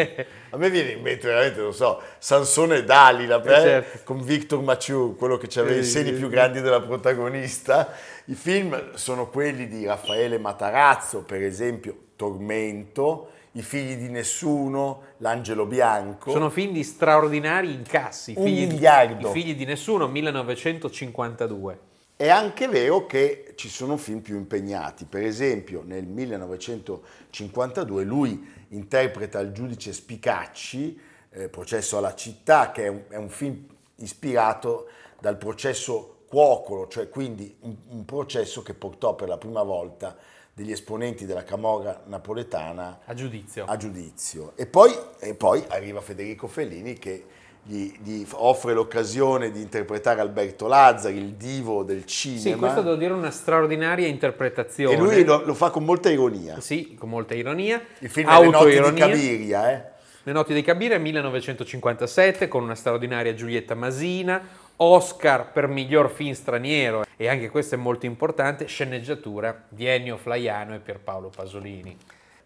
A 0.50 0.56
me 0.56 0.70
viene 0.70 0.92
in 0.92 1.02
mente 1.02 1.26
veramente, 1.26 1.60
non 1.60 1.74
so, 1.74 2.00
Sansone 2.18 2.76
e 2.76 2.84
Dalila 2.84 3.42
eh, 3.42 3.44
certo. 3.44 3.98
con 4.04 4.22
Victor 4.22 4.62
Mature, 4.62 5.16
quello 5.16 5.36
che 5.36 5.48
aveva 5.58 5.80
i 5.80 5.84
seni 5.84 6.12
più 6.12 6.28
grandi 6.28 6.60
della 6.60 6.80
protagonista. 6.80 7.92
I 8.26 8.34
film 8.34 8.94
sono 8.94 9.28
quelli 9.28 9.66
di 9.66 9.84
Raffaele 9.84 10.38
Matarazzo, 10.38 11.22
per 11.22 11.42
esempio 11.42 11.96
Tormento, 12.14 13.30
I 13.52 13.62
figli 13.62 13.96
di 13.96 14.08
nessuno, 14.08 15.02
L'angelo 15.18 15.66
bianco. 15.66 16.30
Sono 16.30 16.50
film 16.50 16.72
di 16.72 16.84
straordinari 16.84 17.72
incassi. 17.72 18.34
Un 18.36 18.44
figli 18.44 18.66
di- 18.66 18.74
miliardo. 18.74 19.30
I 19.30 19.32
figli 19.32 19.56
di 19.56 19.64
nessuno, 19.64 20.06
1952. 20.06 21.78
È 22.16 22.28
anche 22.28 22.68
vero 22.68 23.06
che 23.06 23.54
ci 23.56 23.68
sono 23.68 23.96
film 23.96 24.20
più 24.20 24.36
impegnati, 24.36 25.04
per 25.04 25.24
esempio 25.24 25.82
nel 25.84 26.06
1952 26.06 28.04
lui 28.04 28.66
interpreta 28.68 29.40
il 29.40 29.50
giudice 29.50 29.92
Spicacci, 29.92 30.96
eh, 31.30 31.48
Processo 31.48 31.98
alla 31.98 32.14
città, 32.14 32.70
che 32.70 32.84
è 32.84 32.88
un, 32.88 33.02
è 33.08 33.16
un 33.16 33.28
film 33.28 33.66
ispirato 33.96 34.86
dal 35.18 35.36
processo 35.36 36.18
Cuocolo, 36.28 36.86
cioè 36.86 37.08
quindi 37.08 37.56
un, 37.60 37.74
un 37.88 38.04
processo 38.04 38.62
che 38.62 38.74
portò 38.74 39.16
per 39.16 39.26
la 39.26 39.38
prima 39.38 39.64
volta 39.64 40.16
degli 40.52 40.70
esponenti 40.70 41.26
della 41.26 41.42
Camorra 41.42 42.02
napoletana 42.06 43.00
A 43.06 43.14
giudizio. 43.14 43.64
a 43.64 43.76
giudizio. 43.76 44.52
E 44.54 44.66
poi, 44.66 44.96
e 45.18 45.34
poi 45.34 45.64
arriva 45.66 46.00
Federico 46.00 46.46
Fellini 46.46 46.94
che 46.94 47.24
gli, 47.66 47.92
gli 48.02 48.26
offre 48.32 48.74
l'occasione 48.74 49.50
di 49.50 49.60
interpretare 49.60 50.20
Alberto 50.20 50.66
Lazzari, 50.66 51.16
il 51.16 51.32
divo 51.34 51.82
del 51.82 52.04
cinema. 52.04 52.40
Sì, 52.40 52.54
questo 52.54 52.82
devo 52.82 52.96
dire 52.96 53.12
una 53.12 53.30
straordinaria 53.30 54.06
interpretazione. 54.06 54.94
e 54.94 54.98
lui 54.98 55.24
lo, 55.24 55.44
lo 55.44 55.54
fa 55.54 55.70
con 55.70 55.84
molta 55.84 56.10
ironia. 56.10 56.60
Sì, 56.60 56.94
con 56.94 57.08
molta 57.08 57.34
ironia. 57.34 57.82
Il 58.00 58.10
film 58.10 58.28
è 58.28 58.40
Le 58.40 58.50
notti 58.50 58.80
di. 58.80 59.00
Cabiria, 59.00 59.72
eh? 59.72 59.92
Le 60.26 60.32
notti 60.32 60.54
di 60.54 60.62
Cabiria 60.62 60.98
1957 60.98 62.48
con 62.48 62.62
una 62.62 62.74
straordinaria 62.74 63.34
Giulietta 63.34 63.74
Masina, 63.74 64.42
Oscar 64.76 65.52
per 65.52 65.68
miglior 65.68 66.10
film 66.10 66.32
straniero 66.32 67.04
e 67.16 67.28
anche 67.28 67.50
questo 67.50 67.74
è 67.74 67.78
molto 67.78 68.06
importante, 68.06 68.66
sceneggiatura 68.66 69.64
di 69.68 69.86
Ennio 69.86 70.16
Flaiano 70.16 70.74
e 70.74 70.78
Pierpaolo 70.78 71.30
Pasolini. 71.34 71.96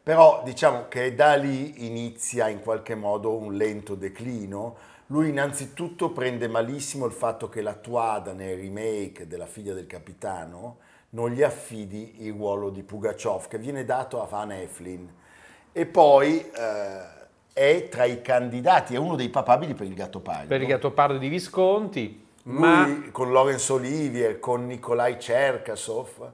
Però 0.08 0.40
diciamo 0.42 0.86
che 0.88 1.14
da 1.14 1.34
lì 1.34 1.84
inizia 1.84 2.48
in 2.48 2.62
qualche 2.62 2.94
modo 2.94 3.36
un 3.36 3.52
lento 3.52 3.94
declino. 3.94 4.74
Lui 5.08 5.28
innanzitutto 5.28 6.12
prende 6.12 6.48
malissimo 6.48 7.04
il 7.04 7.12
fatto 7.12 7.50
che 7.50 7.60
la 7.60 7.74
Tuada 7.74 8.32
nel 8.32 8.56
remake 8.56 9.26
della 9.26 9.44
figlia 9.44 9.74
del 9.74 9.86
capitano 9.86 10.78
non 11.10 11.28
gli 11.28 11.42
affidi 11.42 12.24
il 12.24 12.32
ruolo 12.32 12.70
di 12.70 12.82
Pugaciov 12.82 13.48
che 13.48 13.58
viene 13.58 13.84
dato 13.84 14.22
a 14.22 14.24
Van 14.24 14.50
Eflin 14.50 15.06
e 15.72 15.84
poi 15.84 16.40
eh, 16.40 17.02
è 17.52 17.88
tra 17.90 18.04
i 18.04 18.22
candidati, 18.22 18.94
è 18.94 18.98
uno 18.98 19.14
dei 19.14 19.28
papabili 19.28 19.74
per 19.74 19.88
il 19.88 19.94
Gattopardo. 19.94 20.46
Per 20.46 20.62
il 20.62 20.68
Gattopardo 20.68 21.18
di 21.18 21.28
Visconti, 21.28 22.26
Lui 22.44 22.58
ma 22.58 23.02
con 23.12 23.30
Lorenzo 23.30 23.74
Olivier, 23.74 24.40
con 24.40 24.64
Nikolai 24.64 25.18
Cherkasov, 25.18 26.32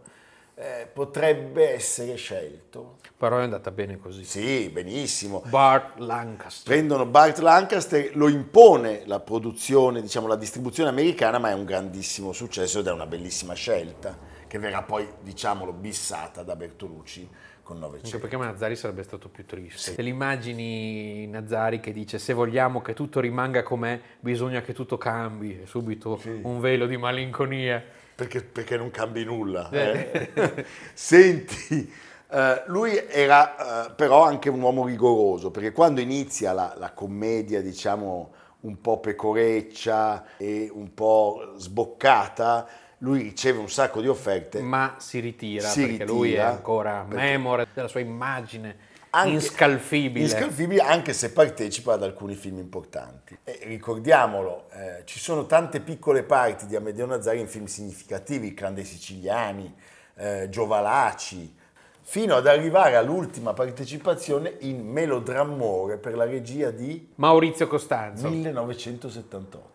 eh, 0.56 0.88
potrebbe 0.92 1.74
essere 1.74 2.14
scelto. 2.16 2.98
però 3.16 3.38
è 3.38 3.42
andata 3.42 3.70
bene 3.70 3.98
così. 3.98 4.24
Sì, 4.24 4.68
benissimo. 4.68 5.42
Bart 5.46 5.98
Lancaster. 5.98 6.72
Prendono 6.72 7.06
Bart 7.06 7.38
Lancaster, 7.38 8.16
lo 8.16 8.28
impone 8.28 9.02
la 9.06 9.20
produzione, 9.20 10.00
diciamo 10.00 10.26
la 10.26 10.36
distribuzione 10.36 10.90
americana, 10.90 11.38
ma 11.38 11.50
è 11.50 11.54
un 11.54 11.64
grandissimo 11.64 12.32
successo 12.32 12.78
ed 12.80 12.86
è 12.86 12.92
una 12.92 13.06
bellissima 13.06 13.54
scelta 13.54 14.16
che 14.46 14.58
verrà 14.58 14.82
poi, 14.82 15.08
diciamolo, 15.20 15.72
bissata 15.72 16.42
da 16.42 16.54
Bertolucci 16.54 17.28
con 17.64 17.76
Anche 17.76 17.88
900. 17.88 18.18
perché 18.18 18.36
Nazzari 18.36 18.76
sarebbe 18.76 19.02
stato 19.02 19.28
più 19.28 19.44
triste. 19.46 19.92
Se 19.94 20.02
l'immagini 20.02 21.26
Nazzari 21.26 21.80
che 21.80 21.92
dice 21.92 22.18
se 22.18 22.32
vogliamo 22.34 22.80
che 22.82 22.92
tutto 22.94 23.18
rimanga 23.20 23.62
com'è, 23.62 23.98
bisogna 24.20 24.60
che 24.60 24.74
tutto 24.74 24.98
cambi, 24.98 25.62
subito 25.64 26.20
un 26.42 26.60
velo 26.60 26.86
di 26.86 26.96
malinconia. 26.96 27.82
Perché, 28.14 28.42
perché 28.42 28.76
non 28.76 28.90
cambi 28.90 29.24
nulla. 29.24 29.68
Eh. 29.70 30.30
eh. 30.32 30.64
Senti, 30.94 31.92
eh, 32.30 32.62
lui 32.66 32.96
era 33.08 33.86
eh, 33.86 33.90
però 33.92 34.24
anche 34.24 34.48
un 34.50 34.60
uomo 34.60 34.84
rigoroso, 34.86 35.50
perché 35.50 35.72
quando 35.72 36.00
inizia 36.00 36.52
la, 36.52 36.74
la 36.78 36.92
commedia, 36.92 37.60
diciamo, 37.60 38.32
un 38.60 38.80
po' 38.80 38.98
pecoreccia 39.00 40.24
e 40.36 40.70
un 40.72 40.94
po' 40.94 41.54
sboccata, 41.56 42.66
lui 42.98 43.22
riceve 43.22 43.58
un 43.58 43.68
sacco 43.68 44.00
di 44.00 44.08
offerte. 44.08 44.60
Ma 44.60 44.94
si 44.98 45.20
ritira 45.20 45.68
Si 45.68 45.86
perché 45.86 46.04
lui 46.06 46.28
è 46.28 46.30
ritira, 46.36 46.48
ancora 46.48 47.04
perché- 47.06 47.24
memore 47.24 47.66
della 47.74 47.88
sua 47.88 48.00
immagine 48.00 48.92
Anche- 49.14 49.30
inscalfibile. 49.32 50.24
Inscalfibile 50.24 50.80
anche 50.80 51.12
se 51.12 51.30
partecipa 51.30 51.94
ad 51.94 52.02
alcuni 52.02 52.34
film 52.34 52.58
importanti. 52.58 53.38
E 53.44 53.60
ricordiamolo, 53.64 54.64
eh, 54.72 55.02
ci 55.04 55.18
sono 55.18 55.46
tante 55.46 55.80
piccole 55.80 56.22
parti 56.24 56.66
di 56.66 56.76
Amedeo 56.76 57.06
Nazzari 57.06 57.40
in 57.40 57.48
film 57.48 57.66
significativi, 57.66 58.48
Il 58.48 58.54
clan 58.54 58.74
dei 58.74 58.84
siciliani, 58.84 59.72
eh, 60.16 60.48
Giovalaci, 60.50 61.54
fino 62.06 62.34
ad 62.34 62.46
arrivare 62.46 62.96
all'ultima 62.96 63.54
partecipazione 63.54 64.56
in 64.60 64.86
Melodrammore 64.86 65.96
per 65.96 66.14
la 66.14 66.24
regia 66.24 66.70
di 66.70 67.12
Maurizio 67.14 67.66
Costanzo. 67.66 68.28
1978. 68.28 69.72